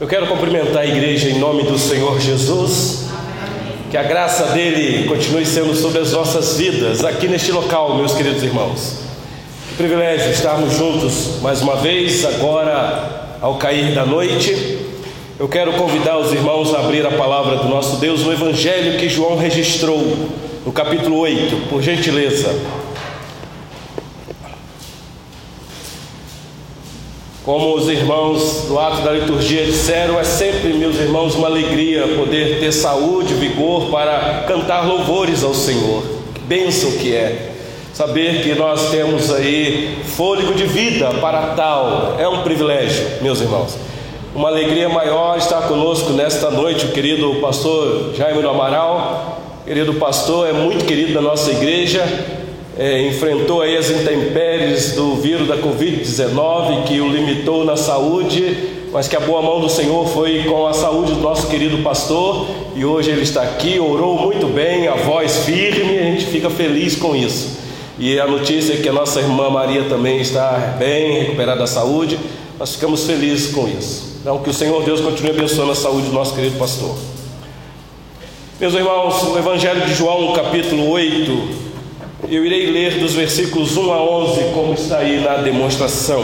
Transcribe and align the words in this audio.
Eu 0.00 0.08
quero 0.08 0.26
cumprimentar 0.26 0.78
a 0.78 0.86
igreja 0.86 1.28
em 1.28 1.38
nome 1.38 1.62
do 1.64 1.78
Senhor 1.78 2.18
Jesus. 2.18 3.04
Que 3.90 3.96
a 3.96 4.02
graça 4.02 4.46
dele 4.46 5.06
continue 5.06 5.44
sendo 5.44 5.74
sobre 5.76 6.00
as 6.00 6.12
nossas 6.12 6.56
vidas 6.56 7.04
aqui 7.04 7.28
neste 7.28 7.52
local, 7.52 7.96
meus 7.96 8.14
queridos 8.14 8.42
irmãos. 8.42 8.98
Que 9.68 9.74
privilégio 9.76 10.30
estarmos 10.32 10.72
juntos 10.76 11.40
mais 11.42 11.60
uma 11.60 11.76
vez, 11.76 12.24
agora 12.24 13.36
ao 13.40 13.56
cair 13.56 13.94
da 13.94 14.04
noite. 14.06 14.78
Eu 15.38 15.46
quero 15.46 15.74
convidar 15.74 16.18
os 16.18 16.32
irmãos 16.32 16.74
a 16.74 16.80
abrir 16.80 17.06
a 17.06 17.12
palavra 17.12 17.56
do 17.56 17.68
nosso 17.68 17.96
Deus 17.96 18.22
no 18.22 18.32
Evangelho 18.32 18.98
que 18.98 19.08
João 19.08 19.36
registrou, 19.36 20.00
no 20.64 20.72
capítulo 20.72 21.18
8, 21.18 21.68
por 21.68 21.82
gentileza. 21.82 22.54
Como 27.44 27.74
os 27.74 27.88
irmãos 27.88 28.66
do 28.68 28.78
ato 28.78 29.02
da 29.02 29.10
liturgia 29.10 29.64
disseram, 29.64 30.18
é 30.18 30.22
sempre, 30.22 30.72
meus 30.74 30.94
irmãos, 30.94 31.34
uma 31.34 31.48
alegria 31.48 32.06
poder 32.16 32.60
ter 32.60 32.70
saúde, 32.70 33.34
vigor 33.34 33.90
para 33.90 34.44
cantar 34.46 34.86
louvores 34.86 35.42
ao 35.42 35.52
Senhor. 35.52 36.04
Que 36.32 36.40
bênção 36.40 36.92
que 36.92 37.12
é 37.12 37.50
saber 37.92 38.44
que 38.44 38.54
nós 38.54 38.90
temos 38.90 39.32
aí 39.32 39.98
fôlego 40.16 40.54
de 40.54 40.66
vida 40.66 41.10
para 41.14 41.48
tal. 41.56 42.14
É 42.16 42.28
um 42.28 42.44
privilégio, 42.44 43.04
meus 43.20 43.40
irmãos. 43.40 43.76
Uma 44.32 44.48
alegria 44.48 44.88
maior 44.88 45.36
estar 45.36 45.62
conosco 45.62 46.10
nesta 46.12 46.48
noite, 46.48 46.86
o 46.86 46.92
querido 46.92 47.40
pastor 47.40 48.14
Jaime 48.14 48.40
do 48.40 48.48
Amaral. 48.48 49.42
Querido 49.66 49.94
pastor, 49.94 50.48
é 50.48 50.52
muito 50.52 50.84
querido 50.84 51.12
da 51.12 51.20
nossa 51.20 51.50
igreja, 51.50 52.04
é, 52.78 53.06
enfrentou 53.06 53.60
aí 53.60 53.76
as 53.76 53.90
intempéries 53.90 54.92
do 54.92 55.16
vírus 55.16 55.46
da 55.46 55.58
Covid-19 55.58 56.84
que 56.84 57.00
o 57.00 57.08
limitou 57.08 57.64
na 57.64 57.76
saúde, 57.76 58.56
mas 58.92 59.08
que 59.08 59.16
a 59.16 59.20
boa 59.20 59.42
mão 59.42 59.60
do 59.60 59.68
Senhor 59.68 60.06
foi 60.08 60.44
com 60.44 60.66
a 60.66 60.72
saúde 60.72 61.12
do 61.12 61.20
nosso 61.20 61.48
querido 61.48 61.78
pastor 61.78 62.46
e 62.74 62.84
hoje 62.84 63.10
ele 63.10 63.22
está 63.22 63.42
aqui, 63.42 63.78
orou 63.78 64.18
muito 64.18 64.46
bem, 64.46 64.88
a 64.88 64.94
voz 64.94 65.44
firme, 65.44 65.98
a 65.98 66.04
gente 66.04 66.26
fica 66.26 66.48
feliz 66.48 66.96
com 66.96 67.14
isso. 67.14 67.60
E 67.98 68.18
a 68.18 68.26
notícia 68.26 68.74
é 68.74 68.76
que 68.76 68.88
a 68.88 68.92
nossa 68.92 69.20
irmã 69.20 69.50
Maria 69.50 69.84
também 69.84 70.20
está 70.20 70.76
bem, 70.78 71.20
recuperada 71.20 71.60
da 71.60 71.66
saúde, 71.66 72.18
nós 72.58 72.74
ficamos 72.74 73.04
felizes 73.04 73.52
com 73.52 73.68
isso. 73.68 74.18
Então, 74.20 74.38
que 74.38 74.48
o 74.48 74.54
Senhor 74.54 74.82
Deus 74.82 75.00
continue 75.00 75.32
abençoando 75.32 75.72
a 75.72 75.74
saúde 75.74 76.06
do 76.06 76.12
nosso 76.12 76.34
querido 76.34 76.58
pastor. 76.58 76.94
Meus 78.58 78.74
irmãos, 78.74 79.22
o 79.24 79.36
Evangelho 79.36 79.84
de 79.84 79.94
João, 79.94 80.32
capítulo 80.32 80.88
8, 80.90 81.71
eu 82.28 82.46
irei 82.46 82.70
ler 82.70 82.98
dos 82.98 83.14
versículos 83.14 83.76
1 83.76 83.92
a 83.92 84.02
11, 84.02 84.44
como 84.54 84.74
está 84.74 84.98
aí 84.98 85.20
na 85.20 85.36
demonstração. 85.38 86.22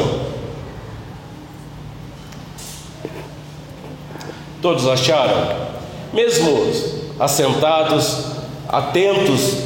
Todos 4.63 4.87
acharam? 4.87 5.69
Mesmo 6.13 6.71
assentados, 7.19 8.27
atentos, 8.69 9.59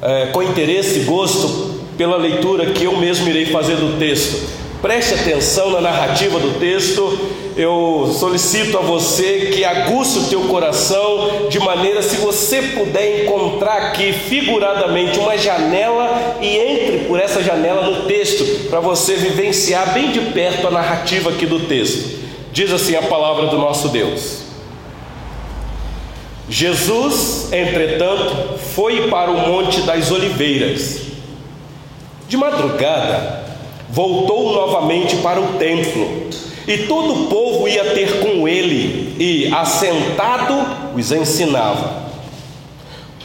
é, 0.00 0.26
com 0.26 0.42
interesse 0.42 1.00
e 1.00 1.04
gosto 1.04 1.80
pela 1.96 2.16
leitura 2.16 2.66
que 2.66 2.84
eu 2.84 2.96
mesmo 2.96 3.28
irei 3.28 3.46
fazer 3.46 3.76
do 3.76 3.98
texto. 3.98 4.61
Preste 4.82 5.14
atenção 5.14 5.70
na 5.70 5.80
narrativa 5.80 6.40
do 6.40 6.58
texto. 6.58 7.16
Eu 7.56 8.12
solicito 8.18 8.76
a 8.76 8.80
você 8.80 9.52
que 9.54 9.64
aguce 9.64 10.18
o 10.18 10.24
teu 10.24 10.40
coração 10.48 11.46
de 11.48 11.60
maneira 11.60 12.02
se 12.02 12.16
você 12.16 12.60
puder 12.60 13.22
encontrar 13.22 13.76
aqui 13.76 14.12
figuradamente 14.12 15.20
uma 15.20 15.38
janela 15.38 16.36
e 16.40 16.56
entre 16.56 17.04
por 17.06 17.20
essa 17.20 17.40
janela 17.44 17.88
no 17.88 18.06
texto 18.06 18.68
para 18.68 18.80
você 18.80 19.14
vivenciar 19.14 19.94
bem 19.94 20.10
de 20.10 20.18
perto 20.32 20.66
a 20.66 20.70
narrativa 20.72 21.30
aqui 21.30 21.46
do 21.46 21.60
texto. 21.60 22.20
Diz 22.52 22.72
assim 22.72 22.96
a 22.96 23.02
palavra 23.02 23.46
do 23.46 23.58
nosso 23.58 23.88
Deus. 23.88 24.42
Jesus, 26.48 27.52
entretanto, 27.52 28.58
foi 28.74 29.08
para 29.08 29.30
o 29.30 29.48
Monte 29.48 29.82
das 29.82 30.10
Oliveiras. 30.10 31.02
De 32.28 32.36
madrugada, 32.36 33.41
voltou 33.92 34.54
novamente 34.54 35.16
para 35.16 35.38
o 35.38 35.58
templo, 35.58 36.30
e 36.66 36.78
todo 36.78 37.12
o 37.12 37.26
povo 37.26 37.68
ia 37.68 37.84
ter 37.92 38.20
com 38.20 38.48
ele, 38.48 39.14
e, 39.18 39.52
assentado, 39.52 40.64
os 40.96 41.12
ensinava. 41.12 42.02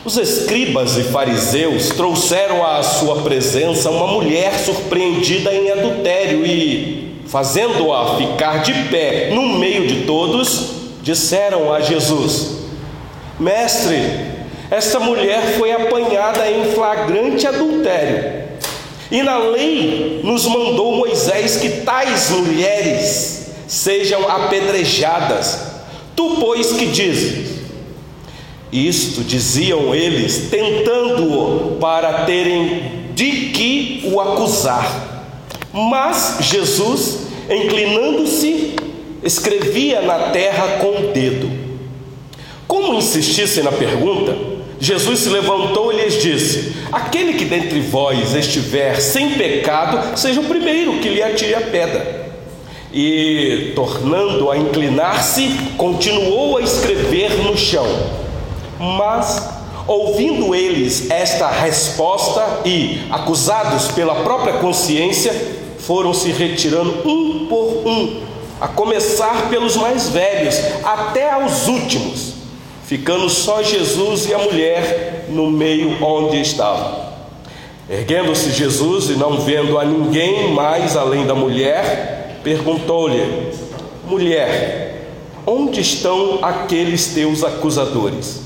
Os 0.04 0.18
escribas 0.18 0.98
e 0.98 1.04
fariseus 1.04 1.90
trouxeram 1.90 2.66
à 2.66 2.84
sua 2.84 3.22
presença 3.22 3.90
uma 3.90 4.08
mulher 4.08 4.54
surpreendida 4.60 5.54
em 5.54 5.72
adultério 5.72 6.46
e, 6.46 7.22
fazendo-a 7.28 8.18
ficar 8.18 8.62
de 8.62 8.74
pé 8.90 9.32
no 9.34 9.58
meio 9.58 9.88
de 9.88 10.06
todos, 10.06 10.72
disseram 11.02 11.74
a 11.74 11.80
Jesus: 11.80 12.58
Mestre, 13.40 14.02
esta 14.70 15.00
mulher 15.00 15.56
foi 15.58 15.72
apanhada 15.72 16.50
em 16.50 16.66
flagrante 16.74 17.48
adultério. 17.48 18.47
E 19.10 19.24
na 19.24 19.38
lei 19.38 20.22
nos 20.24 20.46
mandou 20.46 20.98
Moisés 20.98 21.58
que 21.58 21.82
tais 21.82 22.30
mulheres 22.30 23.52
sejam 23.68 24.30
apedrejadas. 24.30 25.60
Tu, 26.16 26.38
pois, 26.40 26.74
que 26.74 26.88
dizes? 26.88 27.58
Isto 28.72 29.22
diziam 29.22 29.96
eles, 29.96 30.50
tentando-o 30.50 31.78
para 31.80 32.26
terem 32.26 33.12
de 33.14 33.50
que 33.50 34.02
o 34.12 34.20
acusar. 34.20 35.36
Mas 35.72 36.38
Jesus, 36.42 37.20
inclinando-se, 37.50 38.76
escrevia 39.24 40.02
na 40.02 40.32
terra 40.32 40.80
com 40.80 41.08
o 41.08 41.12
dedo. 41.14 41.50
Como 42.68 42.96
insistissem 42.96 43.64
na 43.64 43.72
pergunta, 43.72 44.36
Jesus 44.80 45.20
se 45.20 45.30
levantou 45.30 45.92
e 45.92 45.98
lhes 45.98 46.22
disse: 46.22 46.74
Aquele 46.92 47.34
que 47.34 47.46
dentre 47.46 47.80
vós 47.82 48.34
estiver 48.34 49.00
sem 49.02 49.32
pecado, 49.32 50.18
seja 50.18 50.40
o 50.40 50.46
primeiro 50.46 51.00
que 51.00 51.10
lhe 51.10 51.22
atire 51.22 51.56
a 51.56 51.62
pedra. 51.62 52.28
E, 52.94 53.74
tornando 53.76 54.50
a 54.50 54.58
inclinar-se, 54.58 55.50
continuou 55.78 56.58
a 56.58 56.62
escrever 56.62 57.44
no 57.44 57.58
chão. 57.58 57.86
Mas, 58.80 59.50
ouvindo 59.88 60.56
eles 60.56 61.10
esta 61.10 61.48
resposta 61.48 62.62
e, 62.66 63.02
acusados 63.10 63.92
pela 63.92 64.16
própria 64.16 64.54
consciência, 64.54 65.34
foram 65.80 66.14
se 66.14 66.32
retirando 66.32 67.08
um 67.08 67.48
por 67.48 67.84
um, 67.86 68.22
a 68.62 68.68
começar 68.68 69.50
pelos 69.50 69.76
mais 69.76 70.10
velhos, 70.10 70.56
até 70.84 71.32
aos 71.32 71.68
últimos 71.68 72.37
ficando 72.88 73.30
só 73.30 73.62
Jesus 73.62 74.30
e 74.30 74.34
a 74.34 74.38
mulher 74.38 75.26
no 75.30 75.52
meio 75.52 76.02
onde 76.02 76.40
estava. 76.40 77.06
Erguendo-se 77.90 78.52
Jesus 78.52 79.10
e 79.10 79.14
não 79.14 79.42
vendo 79.42 79.78
a 79.78 79.84
ninguém 79.84 80.54
mais 80.54 80.96
além 80.96 81.26
da 81.26 81.36
mulher, 81.36 82.40
perguntou-lhe: 82.44 83.52
Mulher, 84.08 85.10
onde 85.46 85.82
estão 85.82 86.40
aqueles 86.42 87.08
teus 87.08 87.44
acusadores? 87.44 88.42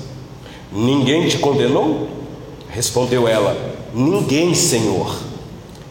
Ninguém 0.72 1.28
te 1.28 1.38
condenou? 1.38 2.08
Respondeu 2.68 3.28
ela: 3.28 3.56
Ninguém, 3.94 4.56
Senhor. 4.56 5.18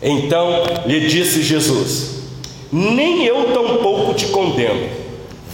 Então 0.03 0.49
lhe 0.87 1.06
disse 1.06 1.41
Jesus: 1.41 2.22
Nem 2.72 3.25
eu 3.25 3.53
tampouco 3.53 4.15
te 4.15 4.27
condeno. 4.27 4.89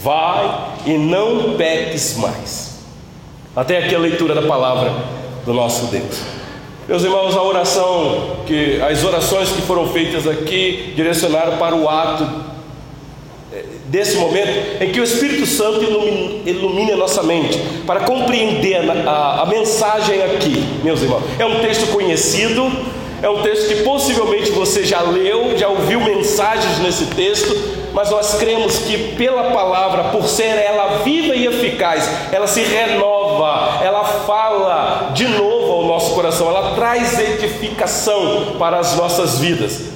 Vai 0.03 0.77
e 0.85 0.97
não 0.97 1.55
peques 1.57 2.17
mais. 2.17 2.66
Até 3.57 3.79
aqui 3.79 3.95
a 3.95 3.97
leitura 3.97 4.35
da 4.35 4.43
palavra 4.43 4.93
do 5.43 5.51
nosso 5.51 5.87
Deus. 5.87 6.21
Meus 6.87 7.03
irmãos, 7.03 7.35
a 7.35 7.41
oração 7.41 8.37
que 8.45 8.79
as 8.79 9.03
orações 9.03 9.49
que 9.49 9.63
foram 9.63 9.87
feitas 9.87 10.27
aqui 10.27 10.93
direcionaram 10.95 11.57
para 11.57 11.75
o 11.75 11.89
ato 11.89 12.23
eh, 13.51 13.65
desse 13.85 14.15
momento 14.17 14.83
em 14.83 14.91
que 14.91 14.99
o 14.99 15.03
Espírito 15.03 15.47
Santo 15.47 15.81
ilumine, 15.81 16.43
ilumine 16.45 16.91
a 16.91 16.97
nossa 16.97 17.23
mente 17.23 17.57
para 17.87 18.01
compreender 18.01 18.87
a, 18.91 19.09
a, 19.09 19.41
a 19.41 19.45
mensagem 19.47 20.21
aqui, 20.21 20.63
meus 20.83 21.01
irmãos. 21.01 21.23
É 21.39 21.45
um 21.47 21.59
texto 21.59 21.91
conhecido, 21.91 22.71
é 23.23 23.27
um 23.27 23.41
texto 23.41 23.69
que 23.69 23.81
possivelmente 23.81 24.51
você 24.51 24.85
já 24.85 25.01
leu, 25.01 25.57
já 25.57 25.67
ouviu 25.67 25.99
mensagens 26.01 26.77
nesse 26.77 27.07
texto, 27.07 27.57
mas 27.91 28.11
nós 28.11 28.35
cremos 28.35 28.77
que 28.85 29.15
pela 29.15 29.45
palavra, 29.45 30.03
por 30.11 30.27
ser 30.27 30.43
ela 30.43 30.99
viva 30.99 31.35
e 31.35 31.47
eficaz, 31.47 32.07
ela 32.31 32.45
se 32.45 32.61
renova, 32.61 33.16
ela 33.83 34.03
fala 34.03 35.11
de 35.13 35.27
novo 35.27 35.71
ao 35.73 35.85
nosso 35.85 36.13
coração, 36.13 36.49
ela 36.49 36.75
traz 36.75 37.19
edificação 37.19 38.55
para 38.57 38.79
as 38.79 38.95
nossas 38.95 39.39
vidas. 39.39 39.89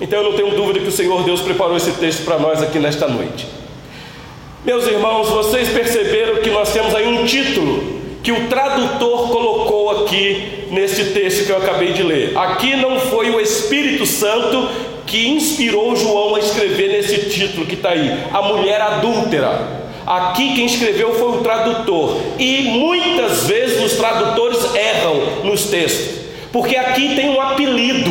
Então 0.00 0.20
eu 0.20 0.30
não 0.30 0.36
tenho 0.36 0.56
dúvida 0.56 0.80
que 0.80 0.88
o 0.88 0.92
Senhor 0.92 1.22
Deus 1.24 1.40
preparou 1.40 1.76
esse 1.76 1.92
texto 1.92 2.24
para 2.24 2.38
nós 2.38 2.62
aqui 2.62 2.78
nesta 2.78 3.06
noite. 3.06 3.46
Meus 4.64 4.86
irmãos, 4.86 5.28
vocês 5.28 5.68
perceberam 5.68 6.42
que 6.42 6.50
nós 6.50 6.72
temos 6.72 6.94
aí 6.94 7.06
um 7.06 7.24
título 7.24 8.00
que 8.22 8.32
o 8.32 8.48
tradutor 8.48 9.28
colocou 9.28 10.02
aqui 10.02 10.66
nesse 10.70 11.06
texto 11.06 11.46
que 11.46 11.52
eu 11.52 11.56
acabei 11.56 11.92
de 11.92 12.02
ler. 12.02 12.36
Aqui 12.36 12.76
não 12.76 12.98
foi 13.00 13.30
o 13.30 13.40
Espírito 13.40 14.04
Santo 14.04 14.68
que 15.06 15.28
inspirou 15.28 15.96
João 15.96 16.34
a 16.34 16.38
escrever 16.38 16.88
nesse 16.88 17.30
título 17.30 17.66
que 17.66 17.74
está 17.74 17.90
aí: 17.90 18.10
A 18.32 18.42
Mulher 18.42 18.80
Adúltera. 18.80 19.79
Aqui 20.10 20.56
quem 20.56 20.66
escreveu 20.66 21.14
foi 21.14 21.38
o 21.38 21.40
tradutor, 21.40 22.16
e 22.36 22.62
muitas 22.62 23.46
vezes 23.46 23.80
os 23.80 23.96
tradutores 23.96 24.58
erram 24.74 25.44
nos 25.44 25.66
textos, 25.66 26.26
porque 26.50 26.74
aqui 26.74 27.14
tem 27.14 27.30
um 27.30 27.40
apelido. 27.40 28.10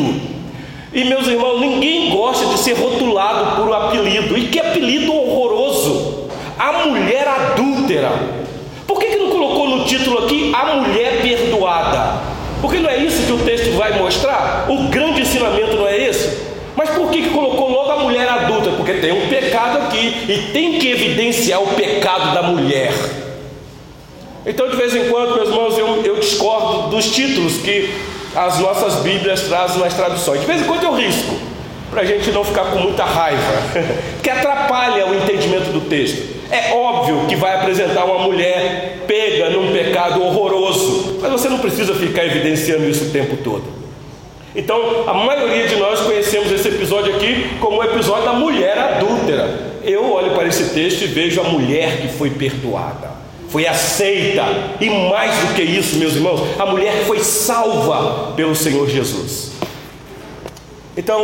E 0.94 1.04
meus 1.04 1.28
irmãos, 1.28 1.60
ninguém 1.60 2.10
gosta 2.10 2.46
de 2.46 2.58
ser 2.58 2.78
rotulado 2.78 3.58
por 3.58 3.68
um 3.68 3.74
apelido, 3.74 4.38
e 4.38 4.48
que 4.48 4.62
apelido 4.62 5.14
horroroso! 5.14 6.30
A 6.58 6.86
mulher 6.86 7.28
adúltera. 7.28 8.12
Por 8.88 8.98
que, 8.98 9.08
que 9.08 9.18
não 9.18 9.32
colocou 9.32 9.68
no 9.68 9.84
título 9.84 10.20
aqui 10.20 10.54
a 10.56 10.76
mulher 10.76 11.22
perdoada? 11.22 12.22
Porque 12.62 12.80
não 12.80 12.90
é 12.90 13.04
isso 13.04 13.26
que 13.26 13.34
o 13.34 13.40
texto 13.40 13.76
vai 13.76 14.00
mostrar? 14.00 14.68
O 14.70 14.88
grande 14.88 15.24
ensinamento 15.24 15.76
não 15.76 15.86
é 15.86 16.02
esse? 16.02 16.49
Mas 16.80 16.92
por 16.92 17.12
que, 17.12 17.28
colocou 17.32 17.70
logo 17.70 17.92
a 17.92 17.98
mulher 17.98 18.26
adulta? 18.30 18.72
Porque 18.72 18.94
tem 18.94 19.12
um 19.12 19.28
pecado 19.28 19.80
aqui 19.80 20.26
e 20.30 20.50
tem 20.54 20.80
que 20.80 20.90
evidenciar 20.90 21.62
o 21.62 21.68
pecado 21.76 22.34
da 22.34 22.42
mulher. 22.42 22.94
Então, 24.46 24.70
de 24.70 24.78
vez 24.78 24.96
em 24.96 25.10
quando, 25.10 25.36
meus 25.36 25.50
irmãos, 25.50 25.78
eu, 25.78 26.06
eu 26.06 26.16
discordo 26.22 26.88
dos 26.88 27.12
títulos 27.12 27.58
que 27.58 27.94
as 28.34 28.60
nossas 28.60 29.04
Bíblias 29.04 29.42
trazem 29.42 29.82
nas 29.82 29.94
traduções. 29.94 30.40
De 30.40 30.46
vez 30.46 30.62
em 30.62 30.64
quando 30.64 30.84
eu 30.84 30.96
risco, 30.96 31.36
para 31.92 32.04
a 32.04 32.06
gente 32.06 32.32
não 32.32 32.46
ficar 32.46 32.72
com 32.72 32.80
muita 32.80 33.04
raiva, 33.04 33.42
que 34.24 34.30
atrapalha 34.30 35.06
o 35.06 35.16
entendimento 35.16 35.74
do 35.74 35.82
texto. 35.82 36.40
É 36.50 36.74
óbvio 36.74 37.26
que 37.28 37.36
vai 37.36 37.56
apresentar 37.56 38.06
uma 38.06 38.20
mulher 38.20 39.04
pega 39.06 39.50
num 39.50 39.74
pecado 39.74 40.24
horroroso, 40.24 41.18
mas 41.20 41.30
você 41.30 41.50
não 41.50 41.60
precisa 41.60 41.94
ficar 41.94 42.24
evidenciando 42.24 42.90
isso 42.90 43.04
o 43.04 43.10
tempo 43.10 43.36
todo. 43.44 43.79
Então, 44.60 45.06
a 45.08 45.14
maioria 45.14 45.70
de 45.70 45.78
nós 45.78 46.02
conhecemos 46.02 46.52
esse 46.52 46.68
episódio 46.68 47.16
aqui 47.16 47.50
como 47.62 47.78
o 47.78 47.84
episódio 47.84 48.26
da 48.26 48.34
mulher 48.34 48.78
adúltera. 48.78 49.78
Eu 49.86 50.12
olho 50.12 50.32
para 50.32 50.50
esse 50.50 50.74
texto 50.74 51.04
e 51.04 51.08
vejo 51.08 51.40
a 51.40 51.46
mulher 51.46 52.02
que 52.02 52.10
foi 52.10 52.30
perdoada, 52.30 53.10
foi 53.48 53.66
aceita, 53.66 54.44
e 54.82 54.90
mais 54.90 55.34
do 55.38 55.54
que 55.54 55.62
isso, 55.62 55.96
meus 55.96 56.14
irmãos, 56.14 56.42
a 56.60 56.66
mulher 56.66 57.06
foi 57.08 57.22
salva 57.22 58.34
pelo 58.34 58.54
Senhor 58.54 58.90
Jesus. 58.90 59.54
Então, 60.98 61.24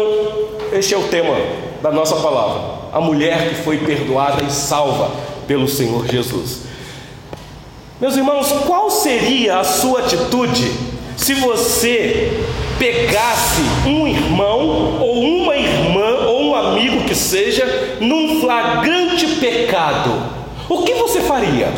este 0.71 0.93
é 0.93 0.97
o 0.97 1.09
tema 1.09 1.35
da 1.83 1.91
nossa 1.91 2.15
palavra: 2.15 2.87
a 2.93 3.01
mulher 3.01 3.49
que 3.49 3.55
foi 3.55 3.79
perdoada 3.79 4.45
e 4.45 4.49
salva 4.49 5.11
pelo 5.45 5.67
Senhor 5.67 6.07
Jesus. 6.07 6.61
Meus 7.99 8.15
irmãos, 8.15 8.49
qual 8.65 8.89
seria 8.89 9.59
a 9.59 9.65
sua 9.65 9.99
atitude 9.99 10.71
se 11.17 11.33
você 11.33 12.31
pegasse 12.77 13.61
um 13.85 14.07
irmão 14.07 14.99
ou 14.99 15.21
uma 15.21 15.55
irmã 15.55 16.25
ou 16.27 16.41
um 16.43 16.55
amigo 16.55 17.03
que 17.05 17.15
seja 17.15 17.97
num 17.99 18.41
flagrante 18.41 19.27
pecado, 19.35 20.11
o 20.69 20.83
que 20.83 20.93
você 20.93 21.21
faria? 21.21 21.71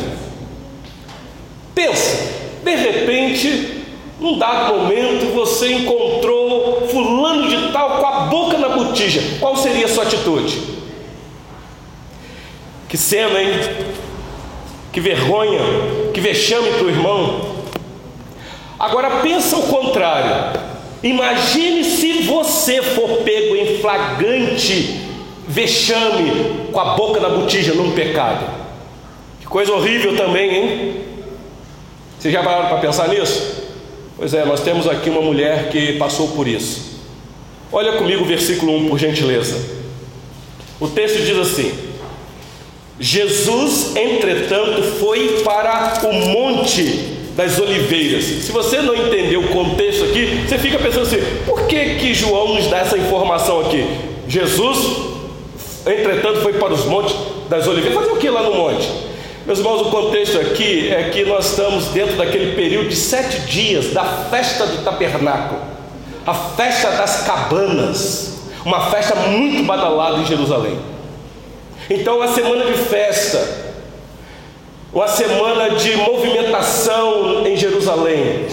Pensa, 1.75 2.33
de 2.63 2.75
repente, 2.75 3.83
num 4.19 4.38
dado 4.38 4.73
momento 4.75 5.33
você 5.33 5.73
encontrou 5.73 6.88
fulano 6.88 7.47
de 7.47 7.71
tal 7.71 7.99
com 7.99 8.05
a 8.05 8.19
boca 8.21 8.57
na 8.57 8.69
botija, 8.69 9.21
qual 9.39 9.55
seria 9.55 9.85
a 9.85 9.89
sua 9.89 10.03
atitude? 10.03 10.59
Que 12.89 12.97
cena, 12.97 13.41
hein? 13.41 13.51
Que 14.91 14.99
vergonha, 14.99 15.59
que 16.13 16.21
vexame 16.21 16.71
para 16.71 16.85
o 16.85 16.89
irmão. 16.89 17.57
Agora 18.79 19.21
pensa 19.21 19.57
o 19.57 19.63
contrário. 19.63 20.66
Imagine 21.03 21.83
se 21.83 22.23
você 22.23 22.81
for 22.81 23.23
pego 23.23 23.55
em 23.55 23.77
flagrante 23.79 25.07
vexame 25.47 26.67
com 26.71 26.79
a 26.79 26.95
boca 26.95 27.19
na 27.19 27.29
botija 27.29 27.73
num 27.73 27.91
pecado. 27.91 28.45
Que 29.39 29.45
coisa 29.45 29.71
horrível 29.73 30.15
também, 30.15 30.55
hein? 30.55 30.95
Vocês 32.19 32.33
já 32.33 32.44
pararam 32.44 32.67
para 32.67 32.79
pensar 32.79 33.07
nisso? 33.07 33.65
Pois 34.17 34.33
é, 34.33 34.44
nós 34.44 34.61
temos 34.61 34.88
aqui 34.88 35.09
uma 35.09 35.21
mulher 35.21 35.69
que 35.69 35.94
passou 35.94 36.29
por 36.29 36.47
isso. 36.47 36.97
Olha 37.71 37.94
comigo 37.94 38.23
o 38.23 38.27
versículo 38.27 38.75
1, 38.77 38.89
por 38.89 38.97
gentileza. 38.97 39.77
O 40.79 40.88
texto 40.88 41.23
diz 41.23 41.38
assim: 41.38 41.71
Jesus, 42.99 43.95
entretanto, 43.95 44.81
foi 44.99 45.41
para 45.44 46.01
o 46.07 46.13
monte 46.13 47.16
das 47.37 47.59
oliveiras. 47.59 48.23
Se 48.23 48.51
você 48.51 48.81
não 48.81 48.95
entendeu 48.95 49.41
o 49.41 49.47
contexto 49.49 50.05
aqui, 50.05 50.43
você 50.47 50.57
fica 50.57 50.79
pensando 50.79 51.03
assim: 51.03 51.19
por 51.45 51.67
que, 51.67 51.95
que 51.95 52.13
João 52.15 52.55
nos 52.55 52.65
dá 52.67 52.79
essa 52.79 52.97
informação 52.97 53.61
aqui? 53.61 53.87
Jesus, 54.27 54.79
entretanto, 55.85 56.41
foi 56.41 56.53
para 56.53 56.73
os 56.73 56.83
montes 56.85 57.15
das 57.47 57.67
oliveiras. 57.67 57.99
Fazer 57.99 58.11
o 58.11 58.17
que 58.17 58.27
lá 58.27 58.41
no 58.41 58.55
monte? 58.55 58.89
Meus 59.45 59.59
irmãos, 59.59 59.81
o 59.81 59.91
contexto 59.91 60.39
aqui 60.39 60.89
é 60.89 61.09
que 61.09 61.23
nós 61.23 61.51
estamos 61.51 61.85
dentro 61.89 62.17
daquele 62.17 62.55
período 62.55 62.89
de 62.89 62.95
sete 62.95 63.39
dias 63.41 63.93
da 63.93 64.03
festa 64.03 64.65
do 64.65 64.83
tabernáculo, 64.83 65.61
a 66.25 66.33
festa 66.33 66.89
das 66.91 67.21
cabanas, 67.21 68.39
uma 68.65 68.89
festa 68.89 69.15
muito 69.15 69.63
badalada 69.63 70.17
em 70.17 70.25
Jerusalém. 70.25 70.77
Então, 71.89 72.21
a 72.21 72.27
semana 72.27 72.65
de 72.65 72.73
festa, 72.73 73.66
uma 74.97 75.07
semana 75.07 75.69
de 75.75 75.95
movimentação 75.95 77.45
em 77.45 77.55
Jerusalém. 77.55 78.47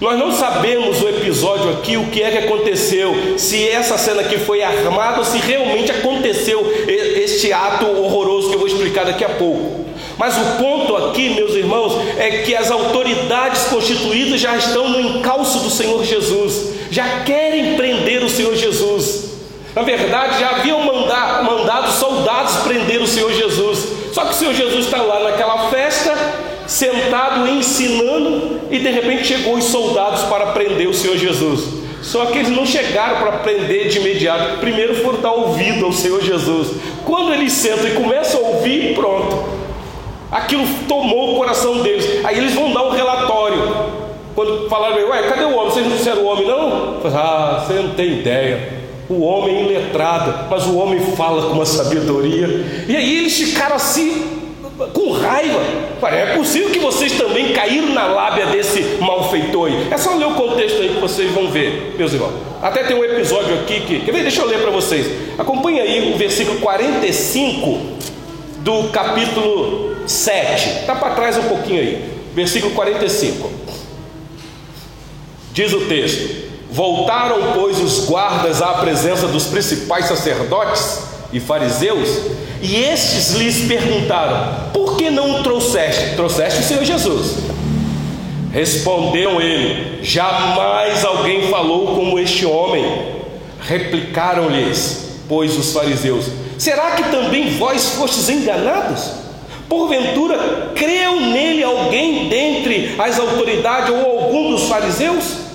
Nós 0.00 0.16
não 0.16 0.30
sabemos 0.30 1.02
o 1.02 1.08
episódio 1.08 1.70
aqui, 1.70 1.96
o 1.96 2.06
que 2.06 2.22
é 2.22 2.30
que 2.30 2.38
aconteceu, 2.38 3.36
se 3.36 3.68
essa 3.68 3.98
cena 3.98 4.20
aqui 4.20 4.38
foi 4.38 4.62
armada 4.62 5.18
ou 5.18 5.24
se 5.24 5.38
realmente 5.38 5.90
aconteceu 5.90 6.64
este 6.86 7.52
ato 7.52 7.84
horroroso 7.84 8.48
que 8.48 8.54
eu 8.54 8.60
vou 8.60 8.68
explicar 8.68 9.06
daqui 9.06 9.24
a 9.24 9.30
pouco. 9.30 9.86
Mas 10.16 10.36
o 10.36 10.62
ponto 10.62 10.94
aqui, 10.98 11.30
meus 11.30 11.56
irmãos, 11.56 11.94
é 12.16 12.42
que 12.42 12.54
as 12.54 12.70
autoridades 12.70 13.64
constituídas 13.64 14.40
já 14.40 14.56
estão 14.56 14.88
no 14.88 15.00
encalço 15.00 15.58
do 15.58 15.70
Senhor 15.70 16.04
Jesus, 16.04 16.74
já 16.92 17.24
querem 17.24 17.74
prender 17.74 18.22
o 18.22 18.28
Senhor 18.28 18.54
Jesus. 18.54 19.24
Na 19.74 19.82
verdade, 19.82 20.38
já 20.38 20.50
haviam 20.50 20.80
mandado, 20.80 21.90
soldados 21.90 22.54
prender 22.58 23.02
o 23.02 23.06
Senhor 23.06 23.32
Jesus. 23.32 23.75
Só 24.16 24.24
que 24.24 24.30
o 24.30 24.32
Senhor 24.34 24.54
Jesus 24.54 24.86
está 24.86 25.02
lá 25.02 25.20
naquela 25.20 25.68
festa, 25.68 26.16
sentado 26.66 27.46
ensinando, 27.46 28.62
e 28.70 28.78
de 28.78 28.90
repente 28.90 29.26
chegou 29.26 29.58
os 29.58 29.64
soldados 29.64 30.22
para 30.22 30.46
prender 30.52 30.88
o 30.88 30.94
Senhor 30.94 31.18
Jesus. 31.18 31.84
Só 32.00 32.24
que 32.24 32.38
eles 32.38 32.48
não 32.48 32.64
chegaram 32.64 33.18
para 33.18 33.32
prender 33.32 33.88
de 33.88 33.98
imediato. 33.98 34.56
Primeiro 34.56 34.94
foram 35.02 35.20
dar 35.20 35.32
ouvido 35.32 35.84
ao 35.84 35.92
Senhor 35.92 36.22
Jesus. 36.22 36.78
Quando 37.04 37.34
eles 37.34 37.52
sentam 37.52 37.88
e 37.88 37.90
começam 37.90 38.40
a 38.42 38.48
ouvir, 38.48 38.94
pronto. 38.94 39.50
Aquilo 40.32 40.66
tomou 40.88 41.34
o 41.34 41.36
coração 41.36 41.82
deles. 41.82 42.24
Aí 42.24 42.38
eles 42.38 42.54
vão 42.54 42.72
dar 42.72 42.84
um 42.84 42.92
relatório. 42.92 43.70
Quando 44.34 44.66
falaram, 44.70 45.10
ué, 45.10 45.24
cadê 45.24 45.44
o 45.44 45.54
homem? 45.54 45.70
Vocês 45.70 45.86
não 45.86 45.94
disseram 45.94 46.22
o 46.22 46.24
homem, 46.24 46.46
não? 46.46 47.02
Ah, 47.14 47.62
você 47.66 47.74
não 47.74 47.90
tem 47.90 48.20
ideia. 48.20 48.75
O 49.08 49.20
homem 49.20 49.66
iletrado, 49.66 50.50
mas 50.50 50.66
o 50.66 50.76
homem 50.76 51.00
fala 51.16 51.48
com 51.48 51.54
uma 51.54 51.66
sabedoria. 51.66 52.48
E 52.88 52.96
aí 52.96 53.18
eles 53.18 53.36
ficaram 53.36 53.76
assim, 53.76 54.36
com 54.92 55.12
raiva. 55.12 55.60
É 56.10 56.36
possível 56.36 56.70
que 56.70 56.78
vocês 56.78 57.12
também 57.12 57.52
caíram 57.52 57.94
na 57.94 58.06
lábia 58.06 58.46
desse 58.46 58.98
malfeitor 59.00 59.68
aí. 59.68 59.88
É 59.90 59.96
só 59.96 60.14
ler 60.14 60.26
o 60.26 60.34
contexto 60.34 60.82
aí 60.82 60.88
que 60.90 61.00
vocês 61.00 61.30
vão 61.32 61.48
ver, 61.48 61.94
meus 61.96 62.12
irmãos. 62.12 62.34
Até 62.60 62.82
tem 62.82 62.96
um 62.96 63.04
episódio 63.04 63.54
aqui 63.54 63.80
que. 63.80 64.00
Quer 64.00 64.12
ver? 64.12 64.22
Deixa 64.22 64.42
eu 64.42 64.46
ler 64.46 64.60
para 64.60 64.70
vocês. 64.70 65.06
Acompanhe 65.38 65.80
aí 65.80 66.12
o 66.12 66.18
versículo 66.18 66.58
45 66.60 67.78
do 68.58 68.88
capítulo 68.88 69.96
7. 70.06 70.80
Está 70.80 70.94
para 70.94 71.14
trás 71.14 71.38
um 71.38 71.44
pouquinho 71.44 71.80
aí. 71.80 72.04
Versículo 72.34 72.74
45. 72.74 73.50
Diz 75.52 75.72
o 75.72 75.80
texto. 75.82 76.45
Voltaram, 76.70 77.52
pois, 77.54 77.78
os 77.78 78.06
guardas 78.06 78.60
à 78.60 78.74
presença 78.74 79.26
dos 79.28 79.44
principais 79.46 80.06
sacerdotes 80.06 81.00
e 81.32 81.40
fariseus, 81.40 82.08
e 82.60 82.76
estes 82.76 83.34
lhes 83.34 83.66
perguntaram: 83.66 84.72
Por 84.72 84.96
que 84.96 85.10
não 85.10 85.42
trouxeste? 85.42 86.16
Trouxeste 86.16 86.60
o 86.60 86.64
Senhor 86.64 86.84
Jesus. 86.84 87.36
Respondeu 88.52 89.40
ele: 89.40 90.02
Jamais 90.02 91.04
alguém 91.04 91.48
falou 91.48 91.94
como 91.94 92.18
este 92.18 92.44
homem. 92.46 93.16
Replicaram-lhes, 93.60 95.20
pois, 95.28 95.56
os 95.56 95.72
fariseus: 95.72 96.26
Será 96.58 96.92
que 96.92 97.04
também 97.10 97.50
vós 97.56 97.90
fostes 97.90 98.28
enganados? 98.28 99.12
Porventura, 99.68 100.72
creu 100.74 101.20
nele 101.20 101.62
alguém 101.62 102.28
dentre 102.28 102.94
as 102.98 103.18
autoridades 103.18 103.90
ou 103.90 104.22
algum 104.22 104.50
dos 104.52 104.68
fariseus? 104.68 105.45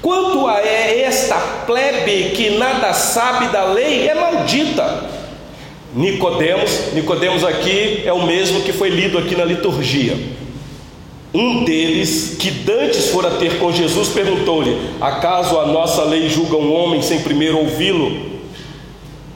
Quanto 0.00 0.46
a 0.46 0.60
esta 0.60 1.36
plebe 1.66 2.30
que 2.30 2.50
nada 2.50 2.92
sabe 2.92 3.48
da 3.48 3.64
lei, 3.64 4.08
é 4.08 4.14
maldita. 4.14 5.04
Nicodemos, 5.94 6.92
Nicodemos 6.92 7.44
aqui 7.44 8.02
é 8.04 8.12
o 8.12 8.24
mesmo 8.24 8.60
que 8.62 8.72
foi 8.72 8.90
lido 8.90 9.18
aqui 9.18 9.34
na 9.34 9.44
liturgia. 9.44 10.16
Um 11.34 11.64
deles, 11.64 12.36
que 12.38 12.50
dantes 12.50 13.10
fora 13.10 13.32
ter 13.32 13.58
com 13.58 13.72
Jesus, 13.72 14.08
perguntou-lhe: 14.08 14.78
Acaso 15.00 15.58
a 15.58 15.66
nossa 15.66 16.04
lei 16.04 16.28
julga 16.28 16.56
um 16.56 16.72
homem 16.72 17.02
sem 17.02 17.20
primeiro 17.20 17.58
ouvi-lo 17.58 18.38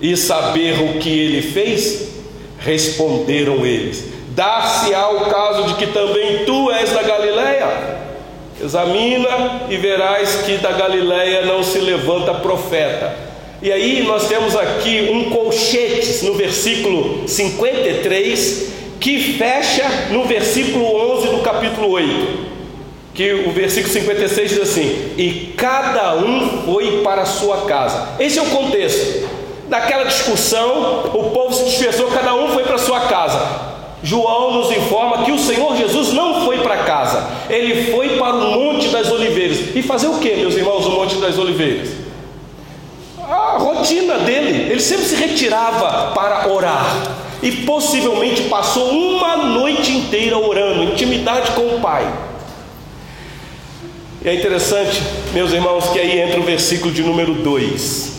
e 0.00 0.16
saber 0.16 0.80
o 0.82 0.98
que 0.98 1.10
ele 1.10 1.42
fez? 1.42 2.12
Responderam 2.58 3.66
eles: 3.66 4.04
Dar-se-á 4.28 5.10
o 5.10 5.30
caso 5.30 5.64
de 5.64 5.74
que 5.74 5.86
também 5.88 6.44
tu 6.46 6.70
és 6.70 6.90
da 6.92 7.02
Galileia? 7.02 7.91
Examina 8.60 9.62
e 9.68 9.76
verás 9.76 10.42
que 10.44 10.58
da 10.58 10.72
Galileia 10.72 11.46
não 11.46 11.62
se 11.62 11.78
levanta 11.78 12.34
profeta. 12.34 13.14
E 13.62 13.70
aí 13.70 14.02
nós 14.02 14.28
temos 14.28 14.56
aqui 14.56 15.08
um 15.12 15.30
colchete 15.30 16.24
no 16.24 16.34
versículo 16.34 17.28
53 17.28 18.72
que 18.98 19.18
fecha 19.36 19.84
no 20.10 20.24
versículo 20.24 20.84
11 21.16 21.28
do 21.28 21.38
capítulo 21.38 21.90
8. 21.90 22.52
Que 23.14 23.32
o 23.32 23.50
versículo 23.50 23.92
56 23.92 24.50
diz 24.50 24.60
assim: 24.60 25.12
E 25.18 25.54
cada 25.56 26.14
um 26.16 26.62
foi 26.64 27.02
para 27.02 27.22
a 27.22 27.26
sua 27.26 27.62
casa. 27.62 28.16
Esse 28.18 28.38
é 28.38 28.42
o 28.42 28.46
contexto. 28.46 29.28
Naquela 29.68 30.04
discussão, 30.04 31.10
o 31.14 31.30
povo 31.30 31.52
se 31.54 31.64
dispersou, 31.64 32.08
cada 32.08 32.34
um 32.34 32.48
foi 32.48 32.62
para 32.62 32.78
sua 32.78 33.00
casa. 33.00 33.72
João 34.02 34.54
nos 34.54 34.70
informa 34.70 35.24
que 35.24 35.32
o 35.32 35.38
Senhor 35.38 35.76
Jesus 35.76 36.12
não 36.12 36.41
para 36.62 36.78
casa, 36.78 37.28
ele 37.50 37.90
foi 37.90 38.16
para 38.16 38.34
o 38.34 38.50
Monte 38.52 38.88
das 38.88 39.10
Oliveiras. 39.10 39.74
E 39.74 39.82
fazer 39.82 40.06
o 40.06 40.18
que, 40.18 40.34
meus 40.36 40.54
irmãos, 40.54 40.86
o 40.86 40.90
Monte 40.90 41.16
das 41.16 41.38
Oliveiras? 41.38 41.90
A 43.18 43.56
rotina 43.58 44.18
dele, 44.18 44.70
ele 44.70 44.80
sempre 44.80 45.04
se 45.04 45.14
retirava 45.14 46.12
para 46.12 46.48
orar 46.48 47.16
e 47.42 47.50
possivelmente 47.50 48.42
passou 48.42 48.90
uma 48.90 49.36
noite 49.36 49.90
inteira 49.92 50.38
orando, 50.38 50.84
intimidade 50.84 51.50
com 51.52 51.76
o 51.76 51.80
Pai. 51.80 52.06
E 54.24 54.28
é 54.28 54.34
interessante, 54.34 55.02
meus 55.34 55.52
irmãos, 55.52 55.88
que 55.90 55.98
aí 55.98 56.20
entra 56.20 56.38
o 56.38 56.44
versículo 56.44 56.92
de 56.92 57.02
número 57.02 57.34
2. 57.34 58.12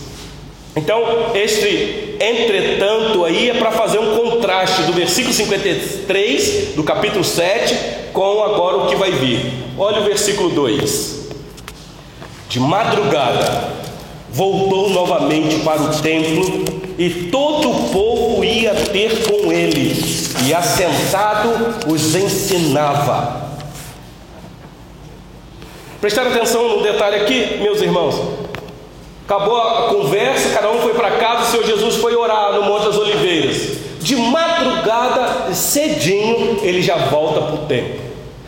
Então, 0.75 1.31
este 1.33 2.12
entretanto 2.23 3.25
aí 3.25 3.49
é 3.49 3.53
para 3.53 3.71
fazer 3.71 3.99
um 3.99 4.15
contraste 4.15 4.83
do 4.83 4.93
versículo 4.93 5.33
53 5.33 6.75
do 6.75 6.83
capítulo 6.83 7.23
7 7.23 7.75
com 8.13 8.43
agora 8.43 8.77
o 8.77 8.87
que 8.87 8.95
vai 8.95 9.11
vir. 9.11 9.51
Olha 9.77 10.01
o 10.01 10.05
versículo 10.05 10.49
2. 10.49 11.29
De 12.49 12.59
madrugada 12.59 13.73
voltou 14.29 14.89
novamente 14.89 15.59
para 15.59 15.81
o 15.81 16.01
templo 16.01 16.65
e 16.97 17.09
todo 17.31 17.69
o 17.69 17.89
povo 17.89 18.43
ia 18.43 18.73
ter 18.73 19.23
com 19.27 19.51
ele, 19.51 19.95
e 20.45 20.53
assentado 20.53 21.49
os 21.91 22.15
ensinava. 22.15 23.51
Prestar 25.99 26.27
atenção 26.27 26.67
no 26.77 26.83
detalhe 26.83 27.15
aqui, 27.17 27.57
meus 27.61 27.81
irmãos. 27.81 28.42
Acabou 29.25 29.57
a 29.57 29.87
conversa, 29.87 30.49
cada 30.49 30.69
um 30.69 30.79
foi 30.79 30.93
para 30.93 31.11
casa, 31.11 31.43
o 31.43 31.51
Senhor 31.51 31.65
Jesus 31.65 31.95
foi 31.95 32.13
orar 32.15 32.53
no 32.53 32.63
Monte 32.63 32.85
das 32.85 32.97
Oliveiras. 32.97 33.55
De 34.01 34.17
madrugada, 34.17 35.53
cedinho, 35.53 36.59
ele 36.61 36.81
já 36.81 36.97
volta 36.97 37.41
para 37.41 37.55
o 37.55 37.57
templo. 37.59 38.01